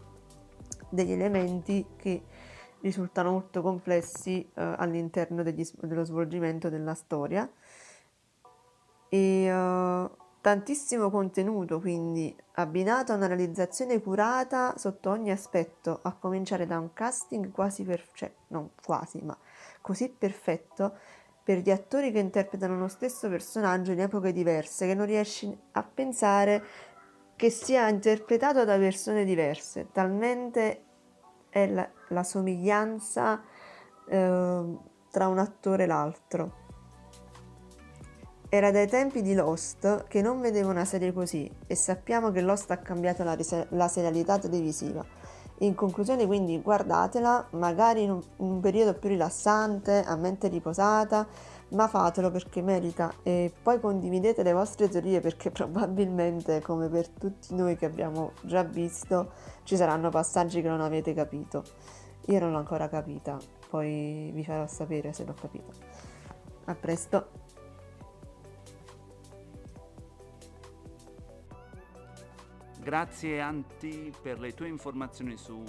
degli 0.89 1.11
elementi 1.11 1.85
che 1.97 2.23
risultano 2.81 3.31
molto 3.31 3.61
complessi 3.61 4.41
eh, 4.41 4.75
all'interno 4.77 5.43
degli, 5.43 5.65
dello 5.81 6.03
svolgimento 6.03 6.69
della 6.69 6.95
storia 6.95 7.49
e 9.13 9.53
uh, 9.53 10.09
tantissimo 10.41 11.09
contenuto 11.09 11.79
quindi 11.79 12.35
abbinato 12.53 13.11
a 13.11 13.15
una 13.15 13.27
realizzazione 13.27 14.01
curata 14.01 14.73
sotto 14.77 15.09
ogni 15.11 15.31
aspetto 15.31 15.99
a 16.01 16.13
cominciare 16.13 16.65
da 16.65 16.79
un 16.79 16.93
casting 16.93 17.51
quasi 17.51 17.83
perfetto 17.83 18.17
cioè 18.17 18.33
non 18.47 18.71
quasi 18.83 19.21
ma 19.21 19.37
così 19.81 20.09
perfetto 20.09 20.97
per 21.43 21.59
gli 21.59 21.71
attori 21.71 22.11
che 22.11 22.19
interpretano 22.19 22.77
lo 22.77 22.87
stesso 22.87 23.29
personaggio 23.29 23.91
in 23.91 24.01
epoche 24.01 24.33
diverse 24.33 24.87
che 24.87 24.95
non 24.95 25.05
riesci 25.05 25.55
a 25.73 25.83
pensare 25.83 26.63
che 27.35 27.49
sia 27.49 27.87
interpretato 27.87 28.65
da 28.65 28.77
persone 28.77 29.23
diverse 29.23 29.89
talmente 29.91 30.85
è 31.49 31.67
la, 31.67 31.87
la 32.07 32.23
somiglianza 32.23 33.43
eh, 34.07 34.77
tra 35.11 35.27
un 35.27 35.37
attore 35.37 35.83
e 35.83 35.87
l'altro. 35.87 36.59
Era 38.53 38.69
dai 38.69 38.85
tempi 38.85 39.21
di 39.21 39.33
Lost 39.33 40.07
che 40.09 40.21
non 40.21 40.41
vedevo 40.41 40.71
una 40.71 40.83
serie 40.83 41.13
così 41.13 41.49
e 41.67 41.73
sappiamo 41.73 42.31
che 42.31 42.41
Lost 42.41 42.69
ha 42.71 42.79
cambiato 42.79 43.23
la, 43.23 43.37
la 43.69 43.87
serialità 43.87 44.39
televisiva. 44.39 45.05
In 45.59 45.73
conclusione 45.73 46.25
quindi 46.25 46.59
guardatela, 46.59 47.47
magari 47.51 48.03
in 48.03 48.11
un, 48.11 48.21
in 48.39 48.51
un, 48.51 48.59
periodo 48.59 48.93
più 48.95 49.07
rilassante, 49.07 50.03
a 50.05 50.17
mente 50.17 50.49
riposata, 50.49 51.25
ma 51.69 51.87
fatelo 51.87 52.29
perché 52.29 52.61
merita 52.61 53.13
e 53.23 53.53
poi 53.63 53.79
condividete 53.79 54.43
le 54.43 54.51
vostre 54.51 54.89
teorie 54.89 55.21
perché 55.21 55.49
probabilmente 55.55 56.59
come 56.59 56.89
per 56.89 57.07
tutti 57.07 57.55
noi 57.55 57.77
che 57.77 57.85
abbiamo 57.85 58.33
già 58.41 58.63
visto 58.63 59.31
ci 59.63 59.77
saranno 59.77 60.09
passaggi 60.09 60.61
che 60.61 60.67
non 60.67 60.81
avete 60.81 61.13
capito. 61.13 61.63
Io 62.25 62.39
non 62.41 62.51
l'ho 62.51 62.57
ancora 62.57 62.89
capita, 62.89 63.39
poi 63.69 64.29
vi 64.33 64.43
farò 64.43 64.67
sapere 64.67 65.13
se 65.13 65.23
l'ho 65.23 65.35
capita. 65.39 65.71
A 66.65 66.75
presto! 66.75 67.40
Grazie 72.81 73.39
Anti 73.39 74.11
per 74.23 74.39
le 74.39 74.55
tue 74.55 74.67
informazioni 74.67 75.37
su 75.37 75.63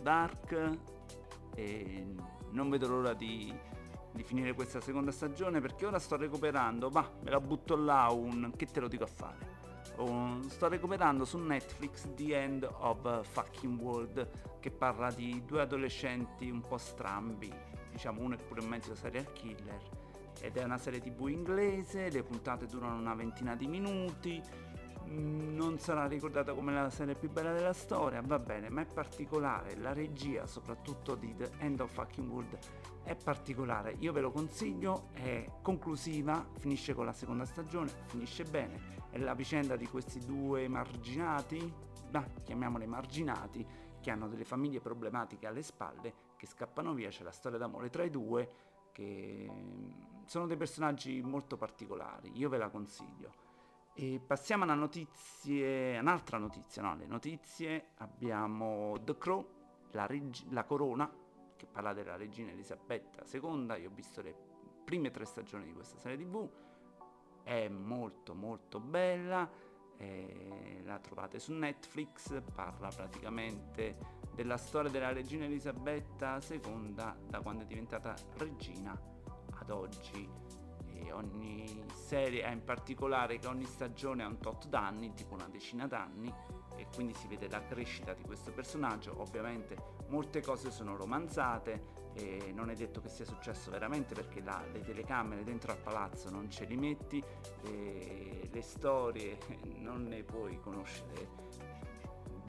Dark 0.00 0.78
e 1.54 2.06
non 2.52 2.70
vedo 2.70 2.88
l'ora 2.88 3.12
di, 3.12 3.54
di 4.12 4.22
finire 4.22 4.54
questa 4.54 4.80
seconda 4.80 5.12
stagione 5.12 5.60
perché 5.60 5.84
ora 5.84 5.98
sto 5.98 6.16
recuperando, 6.16 6.88
ma 6.88 7.06
me 7.20 7.30
la 7.30 7.38
butto 7.38 7.76
là 7.76 8.08
un 8.08 8.50
che 8.56 8.64
te 8.64 8.80
lo 8.80 8.88
dico 8.88 9.04
a 9.04 9.08
fare. 9.08 9.56
Un, 9.98 10.42
sto 10.48 10.68
recuperando 10.68 11.26
su 11.26 11.36
Netflix 11.36 12.08
The 12.14 12.40
End 12.40 12.66
of 12.78 13.28
Fucking 13.28 13.78
World 13.78 14.58
che 14.58 14.70
parla 14.70 15.10
di 15.10 15.42
due 15.44 15.60
adolescenti 15.60 16.48
un 16.48 16.62
po' 16.62 16.78
strambi, 16.78 17.52
diciamo 17.90 18.22
uno 18.22 18.36
è 18.36 18.42
pure 18.42 18.62
un 18.62 18.68
mezzo 18.68 18.94
serial 18.94 19.30
killer 19.32 19.82
ed 20.40 20.56
è 20.56 20.62
una 20.62 20.78
serie 20.78 21.00
tv 21.00 21.28
inglese, 21.28 22.08
le 22.10 22.22
puntate 22.22 22.66
durano 22.66 22.96
una 22.96 23.14
ventina 23.14 23.54
di 23.54 23.66
minuti, 23.66 24.40
non 25.10 25.78
sarà 25.78 26.06
ricordata 26.06 26.52
come 26.54 26.72
la 26.72 26.90
serie 26.90 27.14
più 27.14 27.30
bella 27.30 27.52
della 27.52 27.72
storia, 27.72 28.20
va 28.22 28.38
bene, 28.38 28.68
ma 28.68 28.82
è 28.82 28.86
particolare, 28.86 29.76
la 29.76 29.92
regia 29.92 30.46
soprattutto 30.46 31.14
di 31.14 31.34
The 31.34 31.50
End 31.58 31.80
of 31.80 31.92
Fucking 31.92 32.30
World 32.30 32.58
è 33.02 33.16
particolare, 33.16 33.96
io 34.00 34.12
ve 34.12 34.20
lo 34.20 34.30
consiglio, 34.30 35.08
è 35.14 35.44
conclusiva, 35.62 36.46
finisce 36.58 36.92
con 36.94 37.06
la 37.06 37.12
seconda 37.12 37.46
stagione, 37.46 37.90
finisce 38.04 38.44
bene, 38.44 39.06
è 39.10 39.18
la 39.18 39.34
vicenda 39.34 39.76
di 39.76 39.86
questi 39.86 40.18
due 40.24 40.68
marginati, 40.68 41.72
ma 42.12 42.22
chiamiamoli 42.42 42.86
marginati, 42.86 43.66
che 44.00 44.10
hanno 44.10 44.28
delle 44.28 44.44
famiglie 44.44 44.80
problematiche 44.80 45.46
alle 45.46 45.62
spalle, 45.62 46.12
che 46.36 46.46
scappano 46.46 46.92
via, 46.92 47.08
c'è 47.08 47.22
la 47.24 47.30
storia 47.30 47.58
d'amore 47.58 47.88
tra 47.88 48.04
i 48.04 48.10
due, 48.10 48.48
che 48.92 49.50
sono 50.26 50.46
dei 50.46 50.56
personaggi 50.56 51.22
molto 51.22 51.56
particolari, 51.56 52.30
io 52.34 52.48
ve 52.48 52.58
la 52.58 52.68
consiglio. 52.68 53.47
E 54.00 54.20
passiamo 54.24 54.62
alla 54.62 54.74
notizie, 54.74 55.98
un'altra 55.98 56.38
notizia, 56.38 56.82
no? 56.82 56.94
Le 56.94 57.06
notizie 57.06 57.88
abbiamo 57.96 58.96
The 59.02 59.18
Crow, 59.18 59.44
la, 59.90 60.06
reg- 60.06 60.46
la 60.50 60.62
corona, 60.62 61.12
che 61.56 61.66
parla 61.66 61.92
della 61.92 62.14
regina 62.14 62.52
Elisabetta 62.52 63.24
II. 63.28 63.74
Io 63.80 63.90
ho 63.90 63.92
visto 63.92 64.22
le 64.22 64.36
prime 64.84 65.10
tre 65.10 65.24
stagioni 65.24 65.64
di 65.64 65.72
questa 65.72 65.98
serie 65.98 66.16
TV, 66.16 66.48
è 67.42 67.66
molto 67.66 68.34
molto 68.34 68.78
bella. 68.78 69.50
Eh, 69.96 70.80
la 70.84 71.00
trovate 71.00 71.40
su 71.40 71.52
Netflix, 71.54 72.40
parla 72.54 72.90
praticamente 72.90 73.96
della 74.32 74.58
storia 74.58 74.92
della 74.92 75.12
regina 75.12 75.44
Elisabetta 75.44 76.38
II 76.48 76.94
da 76.94 77.40
quando 77.42 77.64
è 77.64 77.66
diventata 77.66 78.14
regina 78.36 78.96
ad 79.54 79.70
oggi 79.70 80.47
ogni 81.12 81.84
serie 81.92 82.44
ha 82.44 82.50
in 82.50 82.64
particolare 82.64 83.38
che 83.38 83.46
ogni 83.46 83.64
stagione 83.64 84.22
ha 84.22 84.26
un 84.26 84.38
tot 84.38 84.66
d'anni, 84.68 85.12
tipo 85.14 85.34
una 85.34 85.48
decina 85.48 85.86
d'anni, 85.86 86.32
e 86.76 86.86
quindi 86.94 87.14
si 87.14 87.26
vede 87.26 87.48
la 87.48 87.62
crescita 87.64 88.14
di 88.14 88.22
questo 88.22 88.52
personaggio. 88.52 89.20
Ovviamente 89.20 89.76
molte 90.08 90.40
cose 90.40 90.70
sono 90.70 90.96
romanzate 90.96 91.96
e 92.14 92.52
non 92.54 92.70
è 92.70 92.74
detto 92.74 93.00
che 93.00 93.08
sia 93.08 93.24
successo 93.24 93.70
veramente 93.70 94.14
perché 94.14 94.40
la, 94.40 94.64
le 94.72 94.80
telecamere 94.80 95.44
dentro 95.44 95.72
al 95.72 95.78
palazzo 95.78 96.30
non 96.30 96.50
ce 96.50 96.64
li 96.64 96.76
metti, 96.76 97.22
e 97.64 98.48
le 98.50 98.62
storie 98.62 99.38
non 99.78 100.04
ne 100.04 100.22
puoi 100.22 100.58
conoscere 100.60 101.46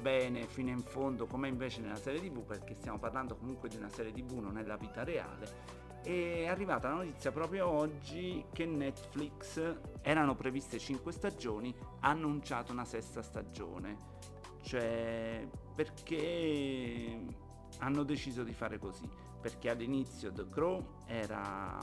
bene 0.01 0.47
fino 0.47 0.69
in 0.69 0.79
fondo 0.79 1.25
come 1.25 1.49
invece 1.49 1.81
nella 1.81 1.97
serie 1.97 2.21
tv 2.21 2.45
perché 2.45 2.73
stiamo 2.73 2.97
parlando 2.99 3.35
comunque 3.35 3.67
di 3.67 3.75
una 3.75 3.89
serie 3.89 4.13
tv 4.13 4.37
non 4.37 4.57
è 4.57 4.63
la 4.63 4.77
vita 4.77 5.03
reale 5.03 5.88
è 6.03 6.47
arrivata 6.47 6.89
la 6.89 6.95
notizia 6.95 7.31
proprio 7.31 7.67
oggi 7.67 8.45
che 8.53 8.65
Netflix 8.65 9.77
erano 10.01 10.35
previste 10.35 10.79
5 10.79 11.11
stagioni, 11.11 11.75
ha 11.99 12.09
annunciato 12.09 12.71
una 12.71 12.85
sesta 12.85 13.21
stagione. 13.21 14.17
Cioè, 14.61 15.47
perché 15.75 17.25
hanno 17.79 18.03
deciso 18.03 18.43
di 18.43 18.53
fare 18.53 18.77
così? 18.77 19.09
Perché 19.41 19.69
all'inizio 19.69 20.31
The 20.31 20.49
Crow 20.49 20.97
era 21.05 21.77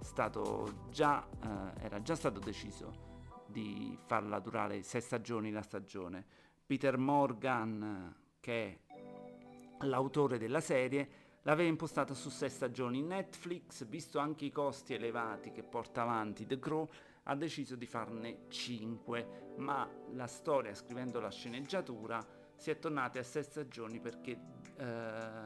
stato 0.00 0.86
già, 0.90 1.26
eh, 1.42 1.84
era 1.84 2.00
già 2.02 2.14
stato 2.14 2.38
deciso 2.38 3.04
di 3.46 3.98
farla 4.06 4.38
durare 4.38 4.82
6 4.82 5.00
stagioni 5.00 5.50
la 5.50 5.62
stagione. 5.62 6.24
Peter 6.66 6.98
Morgan, 6.98 8.14
che 8.40 8.80
è 8.86 9.84
l'autore 9.84 10.38
della 10.38 10.60
serie, 10.60 11.25
L'aveva 11.46 11.68
impostata 11.68 12.12
su 12.12 12.28
sei 12.28 12.50
stagioni. 12.50 13.02
Netflix, 13.02 13.86
visto 13.86 14.18
anche 14.18 14.44
i 14.44 14.50
costi 14.50 14.94
elevati 14.94 15.52
che 15.52 15.62
porta 15.62 16.02
avanti 16.02 16.44
The 16.44 16.58
Crow, 16.58 16.88
ha 17.22 17.36
deciso 17.36 17.76
di 17.76 17.86
farne 17.86 18.46
5, 18.48 19.54
ma 19.58 19.88
la 20.14 20.26
storia, 20.26 20.74
scrivendo 20.74 21.20
la 21.20 21.30
sceneggiatura, 21.30 22.24
si 22.56 22.70
è 22.70 22.78
tornati 22.80 23.18
a 23.18 23.22
sei 23.22 23.44
stagioni 23.44 24.00
perché 24.00 24.40
eh, 24.76 25.44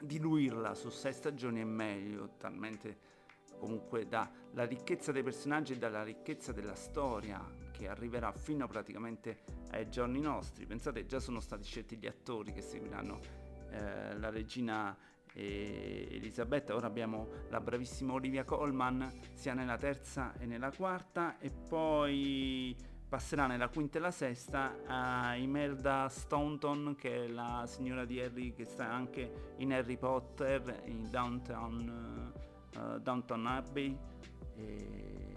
diluirla 0.00 0.74
su 0.74 0.88
sei 0.88 1.12
stagioni 1.12 1.60
è 1.60 1.64
meglio, 1.64 2.36
talmente 2.38 3.12
comunque 3.58 4.08
dalla 4.08 4.64
ricchezza 4.64 5.12
dei 5.12 5.22
personaggi 5.22 5.74
e 5.74 5.78
dalla 5.78 6.02
ricchezza 6.02 6.52
della 6.52 6.74
storia 6.74 7.46
che 7.72 7.88
arriverà 7.88 8.32
fino 8.32 8.66
praticamente 8.66 9.42
ai 9.72 9.90
giorni 9.90 10.20
nostri. 10.20 10.64
Pensate, 10.64 11.04
già 11.04 11.20
sono 11.20 11.40
stati 11.40 11.64
scelti 11.64 11.98
gli 11.98 12.06
attori 12.06 12.54
che 12.54 12.62
seguiranno 12.62 13.43
eh, 13.74 14.18
la 14.18 14.30
regina 14.30 14.96
eh, 15.34 16.08
Elisabetta, 16.12 16.74
ora 16.74 16.86
abbiamo 16.86 17.28
la 17.50 17.60
bravissima 17.60 18.12
Olivia 18.12 18.44
Colman 18.44 19.10
sia 19.32 19.52
nella 19.52 19.76
terza 19.76 20.32
e 20.38 20.46
nella 20.46 20.70
quarta 20.70 21.38
e 21.38 21.50
poi 21.50 22.76
passerà 23.08 23.46
nella 23.46 23.68
quinta 23.68 23.98
e 23.98 24.00
la 24.00 24.10
sesta 24.10 24.76
a 24.86 25.34
Imelda 25.34 26.08
Staunton 26.08 26.94
che 26.96 27.24
è 27.24 27.28
la 27.28 27.64
signora 27.66 28.04
di 28.04 28.20
Harry 28.20 28.52
che 28.52 28.64
sta 28.64 28.90
anche 28.90 29.54
in 29.58 29.72
Harry 29.72 29.96
Potter 29.96 30.82
in 30.84 31.10
Downtown, 31.10 32.32
uh, 32.76 32.98
Downtown 32.98 33.46
Abbey. 33.46 33.98
E... 34.56 35.32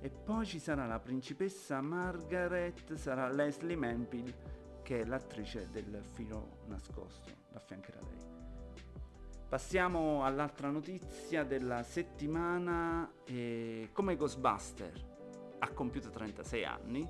e 0.00 0.10
poi 0.10 0.44
ci 0.44 0.58
sarà 0.58 0.86
la 0.86 1.00
principessa 1.00 1.80
Margaret 1.80 2.92
sarà 2.94 3.30
Leslie 3.30 3.76
Manville 3.76 4.57
che 4.88 5.02
è 5.02 5.04
l'attrice 5.04 5.68
del 5.70 6.02
filo 6.14 6.60
nascosto, 6.68 7.28
affiancherà 7.52 7.98
lei. 8.00 8.24
Passiamo 9.46 10.24
all'altra 10.24 10.70
notizia 10.70 11.44
della 11.44 11.82
settimana, 11.82 13.12
eh, 13.26 13.90
come 13.92 14.16
Ghostbuster 14.16 15.56
ha 15.58 15.68
compiuto 15.72 16.08
36 16.08 16.64
anni, 16.64 17.06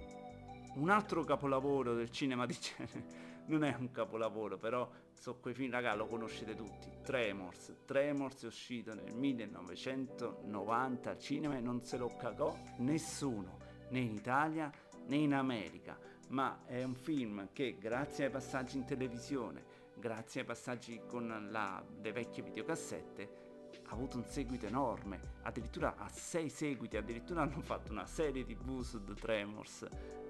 un 0.75 0.91
altro 0.91 1.23
capolavoro 1.23 1.95
del 1.95 2.11
cinema 2.11 2.47
di 2.47 2.59
genere, 2.59 3.05
non 3.47 3.63
è 3.63 3.77
un 3.79 3.93
capolavoro, 3.93 4.57
però 4.59 4.91
so 5.13 5.37
quei 5.37 5.55
film, 5.55 5.71
raga, 5.71 5.95
lo 5.95 6.07
conoscete 6.07 6.57
tutti, 6.57 6.91
Tremors, 7.05 7.83
Tremors 7.85 8.43
è 8.43 8.47
uscito 8.47 8.93
nel 8.93 9.15
1990 9.15 11.11
al 11.11 11.19
cinema 11.21 11.57
e 11.57 11.61
non 11.61 11.85
se 11.85 11.97
lo 11.97 12.09
cagò 12.17 12.59
nessuno, 12.79 13.59
né 13.91 14.01
in 14.01 14.15
Italia 14.15 14.69
né 15.07 15.17
in 15.17 15.33
America 15.33 16.09
ma 16.29 16.65
è 16.67 16.83
un 16.83 16.95
film 16.95 17.49
che 17.53 17.77
grazie 17.79 18.27
ai 18.27 18.31
passaggi 18.31 18.77
in 18.77 18.85
televisione, 18.85 19.65
grazie 19.95 20.41
ai 20.41 20.47
passaggi 20.47 21.01
con 21.07 21.49
la, 21.51 21.83
le 22.01 22.13
vecchie 22.13 22.43
videocassette, 22.43 23.47
ha 23.89 23.93
avuto 23.93 24.17
un 24.19 24.25
seguito 24.25 24.67
enorme, 24.67 25.21
addirittura 25.43 25.97
ha 25.97 26.09
sei 26.09 26.51
seguiti, 26.51 26.97
addirittura 26.97 27.43
hanno 27.43 27.61
fatto 27.61 27.93
una 27.93 28.07
serie 28.07 28.45
tv 28.45 28.83
su 28.83 29.03
The 29.03 29.15
Tremors. 29.15 29.87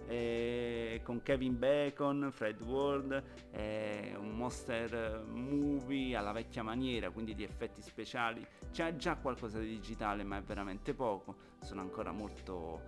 Eh, 0.07 1.03
con 1.05 1.21
Kevin 1.21 1.59
Bacon, 1.59 2.31
Fred 2.33 2.63
Ward, 2.63 3.23
eh, 3.51 4.15
un 4.19 4.31
monster 4.37 5.23
movie 5.29 6.17
alla 6.17 6.33
vecchia 6.33 6.63
maniera, 6.63 7.11
quindi 7.11 7.35
di 7.35 7.43
effetti 7.43 7.83
speciali, 7.83 8.47
c'è 8.71 8.97
già 8.97 9.17
qualcosa 9.17 9.59
di 9.59 9.67
digitale 9.67 10.25
ma 10.25 10.39
è 10.39 10.43
veramente 10.43 10.95
poco, 10.95 11.37
sono 11.61 11.83
ancora 11.83 12.11
molto 12.11 12.81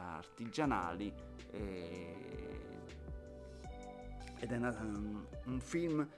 artigianali 0.00 1.12
e... 1.50 2.14
ed 4.38 4.52
è 4.52 4.56
un, 4.56 5.24
un 5.46 5.60
film 5.60 6.08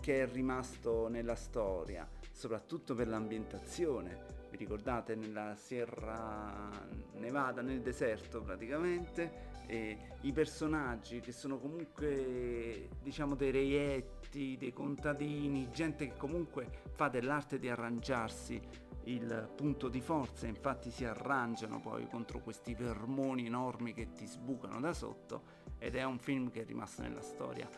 che 0.00 0.22
è 0.22 0.30
rimasto 0.30 1.08
nella 1.08 1.34
storia, 1.34 2.08
soprattutto 2.30 2.94
per 2.94 3.08
l'ambientazione. 3.08 4.42
Vi 4.50 4.56
ricordate 4.56 5.14
nella 5.14 5.54
Sierra 5.56 6.68
Nevada, 7.14 7.62
nel 7.62 7.80
deserto 7.80 8.42
praticamente, 8.42 9.52
e 9.66 9.96
i 10.20 10.32
personaggi 10.32 11.20
che 11.20 11.32
sono 11.32 11.58
comunque 11.58 12.90
diciamo 13.02 13.34
dei 13.34 13.50
reietti, 13.50 14.56
dei 14.58 14.72
contadini, 14.72 15.70
gente 15.70 16.08
che 16.08 16.16
comunque 16.16 16.68
fa 16.92 17.08
dell'arte 17.08 17.58
di 17.58 17.68
arrangiarsi 17.68 18.60
il 19.06 19.50
punto 19.54 19.88
di 19.88 20.00
forza, 20.00 20.46
infatti 20.46 20.90
si 20.90 21.04
arrangiano 21.04 21.80
poi 21.80 22.06
contro 22.08 22.40
questi 22.40 22.74
vermoni 22.74 23.46
enormi 23.46 23.92
che 23.92 24.12
ti 24.12 24.26
sbucano 24.26 24.80
da 24.80 24.92
sotto 24.92 25.62
ed 25.78 25.96
è 25.96 26.02
un 26.04 26.18
film 26.18 26.50
che 26.50 26.62
è 26.62 26.64
rimasto 26.64 27.02
nella 27.02 27.22
storia. 27.22 27.68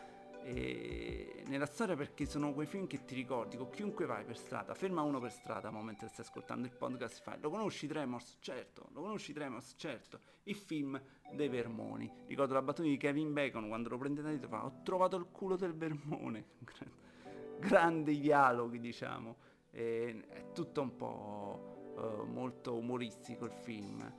e 0.43 1.43
nella 1.47 1.65
storia 1.65 1.95
perché 1.95 2.25
sono 2.25 2.53
quei 2.53 2.67
film 2.67 2.87
che 2.87 3.03
ti 3.03 3.15
ricordi 3.15 3.57
con 3.57 3.69
chiunque 3.69 4.05
vai 4.05 4.23
per 4.23 4.37
strada 4.37 4.73
ferma 4.73 5.01
uno 5.01 5.19
per 5.19 5.31
strada 5.31 5.69
mentre 5.71 6.07
stai 6.07 6.23
ascoltando 6.23 6.65
il 6.65 6.73
podcast 6.73 7.21
fai 7.21 7.37
lo 7.41 7.49
conosci 7.49 7.85
Tremors? 7.87 8.37
certo 8.39 8.87
lo 8.93 9.01
conosci 9.01 9.33
Tremors? 9.33 9.73
certo 9.75 10.19
il 10.43 10.55
film 10.55 11.01
dei 11.33 11.49
vermoni 11.49 12.09
ricordo 12.27 12.53
la 12.53 12.61
battuta 12.61 12.87
di 12.87 12.95
Kevin 12.95 13.33
Bacon 13.33 13.67
quando 13.67 13.89
lo 13.89 13.97
prende 13.97 14.21
da 14.21 14.29
dietro 14.29 14.47
fa 14.47 14.63
ho 14.63 14.79
trovato 14.83 15.17
il 15.17 15.25
culo 15.31 15.57
del 15.57 15.73
vermone 15.73 16.45
grandi 17.59 18.17
dialoghi 18.17 18.79
diciamo 18.79 19.35
e 19.77 20.25
è 20.27 20.51
tutto 20.53 20.81
un 20.81 20.95
po' 20.95 21.93
uh, 21.95 22.23
molto 22.25 22.75
umoristico 22.75 23.45
il 23.45 23.51
film 23.51 24.11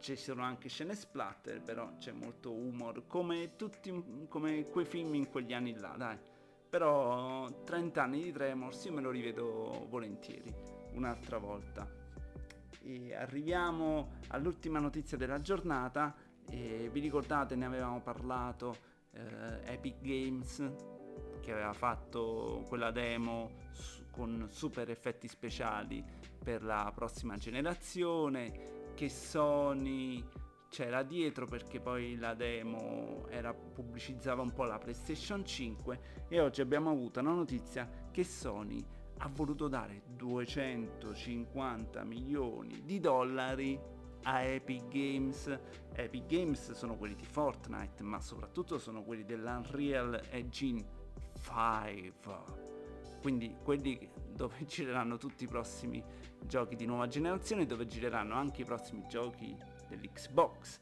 ci 0.00 0.16
sono 0.16 0.42
anche 0.42 0.68
scene 0.68 0.94
splatter, 0.94 1.60
però 1.62 1.96
c'è 1.98 2.12
molto 2.12 2.52
humor, 2.52 3.06
come, 3.06 3.54
tutti, 3.56 4.26
come 4.28 4.64
quei 4.64 4.86
film 4.86 5.14
in 5.14 5.28
quegli 5.28 5.52
anni 5.52 5.74
là, 5.78 5.94
dai. 5.96 6.18
Però 6.68 7.46
30 7.64 8.02
anni 8.02 8.22
di 8.22 8.32
Tremors 8.32 8.84
io 8.84 8.92
me 8.92 9.02
lo 9.02 9.10
rivedo 9.10 9.86
volentieri, 9.90 10.52
un'altra 10.94 11.38
volta. 11.38 11.86
E 12.82 13.14
arriviamo 13.14 14.12
all'ultima 14.28 14.78
notizia 14.78 15.18
della 15.18 15.40
giornata, 15.40 16.14
e 16.48 16.88
vi 16.90 17.00
ricordate 17.00 17.54
ne 17.54 17.66
avevamo 17.66 18.00
parlato, 18.00 18.76
eh, 19.12 19.72
Epic 19.72 20.00
Games 20.00 20.72
che 21.40 21.52
aveva 21.52 21.72
fatto 21.72 22.64
quella 22.68 22.90
demo 22.90 23.50
su, 23.72 23.99
con 24.10 24.48
super 24.50 24.90
effetti 24.90 25.28
speciali 25.28 26.04
per 26.42 26.62
la 26.62 26.90
prossima 26.94 27.36
generazione 27.36 28.92
che 28.94 29.08
Sony 29.08 30.22
c'era 30.68 31.02
dietro 31.02 31.46
perché 31.46 31.80
poi 31.80 32.16
la 32.16 32.34
demo 32.34 33.26
era, 33.28 33.52
pubblicizzava 33.52 34.42
un 34.42 34.52
po' 34.52 34.64
la 34.64 34.78
PlayStation 34.78 35.44
5 35.44 36.00
e 36.28 36.40
oggi 36.40 36.60
abbiamo 36.60 36.90
avuto 36.90 37.20
una 37.20 37.32
notizia 37.32 37.88
che 38.10 38.24
Sony 38.24 38.84
ha 39.18 39.28
voluto 39.28 39.68
dare 39.68 40.02
250 40.06 42.04
milioni 42.04 42.82
di 42.84 43.00
dollari 43.00 43.78
a 44.22 44.42
Epic 44.42 44.88
Games. 44.88 45.58
Epic 45.92 46.26
Games 46.26 46.72
sono 46.72 46.96
quelli 46.96 47.14
di 47.14 47.24
Fortnite, 47.24 48.02
ma 48.02 48.20
soprattutto 48.20 48.78
sono 48.78 49.02
quelli 49.02 49.24
dell'Unreal 49.24 50.20
Engine 50.30 50.84
5. 51.42 52.79
Quindi 53.20 53.56
quelli 53.62 54.08
dove 54.32 54.64
gireranno 54.64 55.16
tutti 55.18 55.44
i 55.44 55.48
prossimi 55.48 56.02
giochi 56.44 56.76
di 56.76 56.86
nuova 56.86 57.06
generazione, 57.06 57.66
dove 57.66 57.86
gireranno 57.86 58.34
anche 58.34 58.62
i 58.62 58.64
prossimi 58.64 59.04
giochi 59.08 59.56
dell'Xbox. 59.88 60.80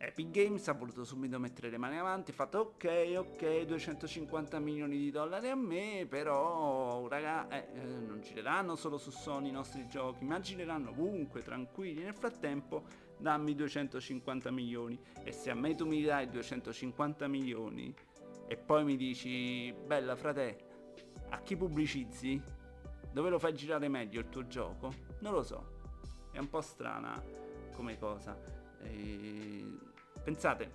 Epic 0.00 0.30
Games 0.30 0.68
ha 0.68 0.74
voluto 0.74 1.02
subito 1.04 1.40
mettere 1.40 1.70
le 1.70 1.76
mani 1.76 1.98
avanti, 1.98 2.30
ha 2.30 2.34
fatto 2.34 2.58
ok, 2.58 3.14
ok, 3.16 3.62
250 3.62 4.60
milioni 4.60 4.96
di 4.96 5.10
dollari 5.10 5.48
a 5.48 5.56
me, 5.56 6.06
però 6.08 7.08
raga, 7.08 7.48
eh, 7.48 7.66
eh, 7.74 7.80
non 7.80 8.20
gireranno 8.20 8.76
solo 8.76 8.96
su 8.96 9.10
Sony 9.10 9.48
i 9.48 9.52
nostri 9.52 9.88
giochi, 9.88 10.24
ma 10.24 10.38
gireranno 10.38 10.90
ovunque, 10.90 11.42
tranquilli. 11.42 12.04
Nel 12.04 12.14
frattempo 12.14 12.84
dammi 13.18 13.56
250 13.56 14.52
milioni 14.52 14.96
e 15.24 15.32
se 15.32 15.50
a 15.50 15.54
me 15.54 15.74
tu 15.74 15.84
mi 15.84 16.00
dai 16.04 16.30
250 16.30 17.26
milioni 17.26 17.92
e 18.46 18.56
poi 18.56 18.84
mi 18.84 18.96
dici, 18.96 19.74
bella 19.84 20.14
frate, 20.14 20.67
a 21.30 21.40
chi 21.40 21.56
pubblicizzi? 21.56 22.40
Dove 23.10 23.30
lo 23.30 23.38
fai 23.38 23.54
girare 23.54 23.88
meglio 23.88 24.20
il 24.20 24.28
tuo 24.28 24.46
gioco? 24.46 24.92
Non 25.20 25.32
lo 25.32 25.42
so. 25.42 25.76
È 26.30 26.38
un 26.38 26.48
po' 26.48 26.60
strana 26.60 27.22
come 27.74 27.98
cosa. 27.98 28.36
E... 28.82 29.64
Pensate, 30.22 30.70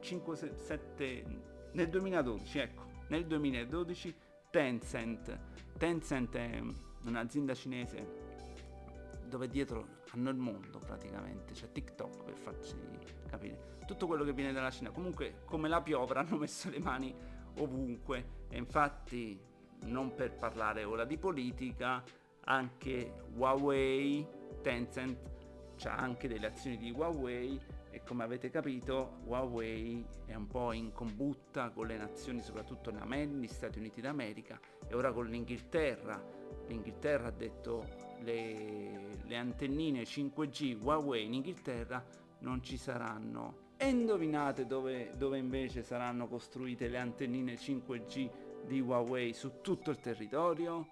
5, 0.00 0.36
7... 0.36 1.52
Nel 1.72 1.88
2012, 1.88 2.58
ecco, 2.58 2.82
nel 3.08 3.26
2012 3.26 4.14
Tencent. 4.50 5.38
Tencent 5.76 6.36
è 6.36 6.62
un'azienda 7.04 7.52
cinese 7.54 8.22
dove 9.34 9.48
dietro 9.48 10.02
hanno 10.12 10.30
il 10.30 10.36
mondo 10.36 10.78
praticamente, 10.78 11.54
c'è 11.54 11.72
TikTok 11.72 12.22
per 12.22 12.36
farci 12.36 12.76
capire. 13.26 13.72
Tutto 13.84 14.06
quello 14.06 14.22
che 14.22 14.32
viene 14.32 14.52
dalla 14.52 14.70
Cina. 14.70 14.90
Comunque 14.90 15.40
come 15.44 15.68
la 15.68 15.82
piovra 15.82 16.20
hanno 16.22 16.36
messo 16.36 16.70
le 16.70 16.78
mani 16.78 17.12
ovunque 17.58 18.44
e 18.48 18.56
infatti 18.56 19.38
non 19.84 20.14
per 20.14 20.34
parlare 20.34 20.84
ora 20.84 21.04
di 21.04 21.16
politica, 21.16 22.02
anche 22.44 23.12
Huawei, 23.34 24.26
Tencent, 24.62 25.32
c'ha 25.76 25.96
anche 25.96 26.28
delle 26.28 26.46
azioni 26.46 26.76
di 26.76 26.90
Huawei 26.90 27.60
e 27.90 28.02
come 28.02 28.24
avete 28.24 28.50
capito 28.50 29.18
Huawei 29.24 30.04
è 30.26 30.34
un 30.34 30.46
po' 30.46 30.72
in 30.72 30.92
combutta 30.92 31.70
con 31.70 31.86
le 31.86 31.96
nazioni, 31.96 32.40
soprattutto 32.42 32.90
negli 32.90 33.46
Stati 33.46 33.78
Uniti 33.78 34.00
d'America 34.00 34.58
e 34.86 34.94
ora 34.94 35.12
con 35.12 35.26
l'Inghilterra. 35.26 36.20
L'Inghilterra 36.66 37.28
ha 37.28 37.32
detto 37.32 37.84
le, 38.20 39.20
le 39.22 39.36
antennine 39.36 40.02
5G 40.02 40.82
Huawei 40.82 41.24
in 41.24 41.34
Inghilterra 41.34 42.04
non 42.40 42.62
ci 42.62 42.76
saranno. 42.76 43.62
E 43.76 43.88
indovinate 43.88 44.66
dove, 44.66 45.10
dove 45.16 45.38
invece 45.38 45.82
saranno 45.82 46.26
costruite 46.26 46.88
le 46.88 46.98
antennine 46.98 47.54
5G 47.54 48.30
di 48.66 48.80
Huawei 48.80 49.32
su 49.32 49.60
tutto 49.60 49.90
il 49.90 50.00
territorio? 50.00 50.88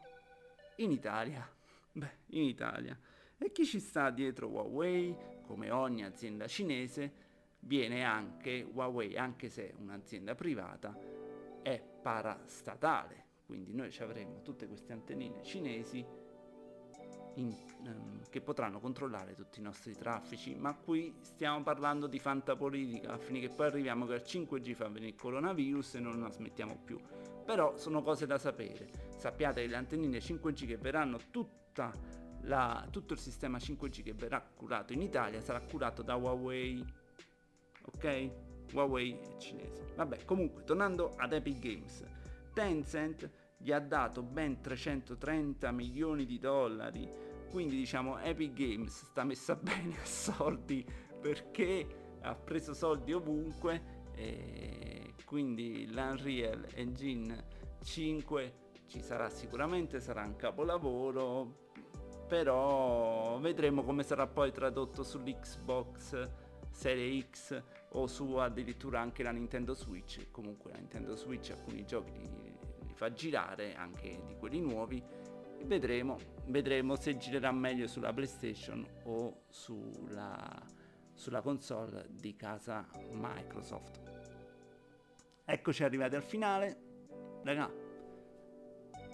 In 0.77 0.91
Italia. 0.91 1.49
Beh, 1.93 2.19
in 2.29 2.43
Italia. 2.43 2.99
E 3.39 3.53
chi 3.53 3.65
ci 3.65 3.81
sta 3.81 4.11
dietro 4.11 4.49
Huawei, 4.49 5.15
come 5.43 5.71
ogni 5.71 6.05
azienda 6.05 6.47
cinese, 6.47 7.13
viene 7.61 8.05
anche 8.05 8.67
Huawei, 8.73 9.17
anche 9.17 9.49
se 9.49 9.75
un'azienda 9.79 10.35
privata, 10.35 10.97
è 11.63 11.81
parastatale. 11.81 13.25
Quindi 13.47 13.75
noi 13.75 13.91
ci 13.91 14.03
avremo 14.03 14.41
tutte 14.43 14.67
queste 14.67 14.93
antennine 14.93 15.43
cinesi 15.43 16.05
in, 17.35 17.55
um, 17.85 18.21
che 18.31 18.41
potranno 18.41 18.81
controllare 18.81 19.35
tutti 19.35 19.59
i 19.59 19.63
nostri 19.63 19.95
traffici, 19.97 20.55
ma 20.55 20.75
qui 20.75 21.15
stiamo 21.21 21.63
parlando 21.63 22.07
di 22.07 22.19
fantapolitica, 22.19 23.19
finché 23.19 23.49
poi 23.49 23.67
arriviamo 23.67 24.07
che 24.07 24.15
il 24.15 24.23
5G 24.25 24.73
fa 24.75 24.89
venire 24.89 25.09
il 25.09 25.17
coronavirus 25.17 25.95
e 25.95 26.01
non 26.01 26.21
la 26.21 26.31
smettiamo 26.31 26.79
più. 26.85 26.99
Però 27.45 27.77
sono 27.77 28.03
cose 28.03 28.27
da 28.27 28.39
sapere. 28.39 28.91
Sappiate 29.17 29.63
che 29.63 29.69
le 29.69 29.77
antennine 29.77 30.19
5G 30.19 30.67
che 30.67 30.77
verranno 30.77 31.19
tutta 31.31 31.93
la, 32.43 32.87
tutto 32.91 33.13
il 33.13 33.19
sistema 33.19 33.59
5G 33.59 34.03
che 34.03 34.15
verrà 34.15 34.41
curato 34.41 34.93
in 34.93 35.01
Italia 35.01 35.41
sarà 35.41 35.61
curato 35.61 36.03
da 36.03 36.17
Huawei. 36.17 36.85
Ok? 37.95 38.31
Huawei 38.73 39.19
è 39.19 39.37
cinese. 39.37 39.93
Vabbè, 39.97 40.25
comunque, 40.25 40.65
tornando 40.65 41.15
ad 41.17 41.33
Epic 41.33 41.59
Games. 41.59 42.05
Tencent 42.53 43.31
gli 43.57 43.71
ha 43.71 43.81
dato 43.81 44.23
ben 44.23 44.61
330 44.61 45.71
milioni 45.71 46.27
di 46.27 46.39
dollari. 46.39 47.09
Quindi 47.51 47.77
diciamo 47.77 48.19
Epic 48.19 48.53
Games 48.55 49.05
sta 49.05 49.25
messa 49.25 49.55
bene 49.61 49.99
a 50.01 50.05
soldi 50.05 50.85
perché 51.21 52.17
ha 52.23 52.35
preso 52.35 52.73
soldi 52.73 53.13
ovunque 53.13 54.01
e 54.15 55.15
quindi 55.25 55.91
l'Unreal 55.93 56.67
Engine 56.75 57.45
5 57.83 58.55
ci 58.87 59.01
sarà 59.01 59.31
sicuramente, 59.31 60.01
sarà 60.01 60.23
un 60.23 60.37
capolavoro, 60.37 61.71
però 62.29 63.39
vedremo 63.39 63.83
come 63.83 64.03
sarà 64.03 64.27
poi 64.27 64.53
tradotto 64.53 65.03
sull'Xbox 65.03 66.31
Serie 66.73 67.27
X 67.31 67.63
o 67.91 68.07
su 68.07 68.35
addirittura 68.37 69.01
anche 69.01 69.23
la 69.23 69.31
Nintendo 69.31 69.75
Switch. 69.75 70.31
Comunque 70.31 70.73
la 70.73 70.79
Nintendo 70.79 71.15
Switch 71.15 71.51
alcuni 71.51 71.85
giochi 71.85 72.13
li, 72.13 72.55
li 72.87 72.95
fa 72.95 73.13
girare, 73.13 73.75
anche 73.75 74.21
di 74.27 74.37
quelli 74.37 74.61
nuovi. 74.61 75.03
Vedremo, 75.65 76.19
vedremo 76.47 76.97
se 76.97 77.17
girerà 77.17 77.53
meglio 77.53 77.87
sulla 77.87 78.13
PlayStation 78.13 78.85
o 79.05 79.45
sulla, 79.49 80.61
sulla 81.15 81.41
console 81.41 82.09
di 82.11 82.35
casa 82.35 82.89
Microsoft. 83.13 84.02
Eccoci 85.45 85.83
arrivati 85.83 86.15
al 86.15 86.23
finale. 86.23 86.77
Raga, 87.43 87.69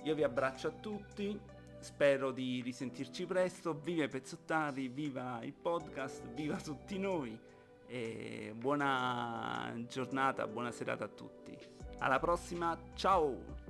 io 0.02 0.14
vi 0.14 0.22
abbraccio 0.22 0.68
a 0.68 0.72
tutti, 0.72 1.40
spero 1.78 2.32
di 2.32 2.60
risentirci 2.60 3.24
presto, 3.24 3.72
viva 3.72 4.04
i 4.04 4.08
pezzottari, 4.08 4.88
viva 4.88 5.40
il 5.42 5.54
podcast, 5.54 6.28
viva 6.34 6.56
tutti 6.56 6.98
noi 6.98 7.38
e 7.86 8.52
buona 8.54 9.72
giornata, 9.88 10.46
buona 10.46 10.70
serata 10.70 11.04
a 11.04 11.08
tutti. 11.08 11.56
Alla 11.98 12.18
prossima, 12.18 12.78
ciao! 12.94 13.67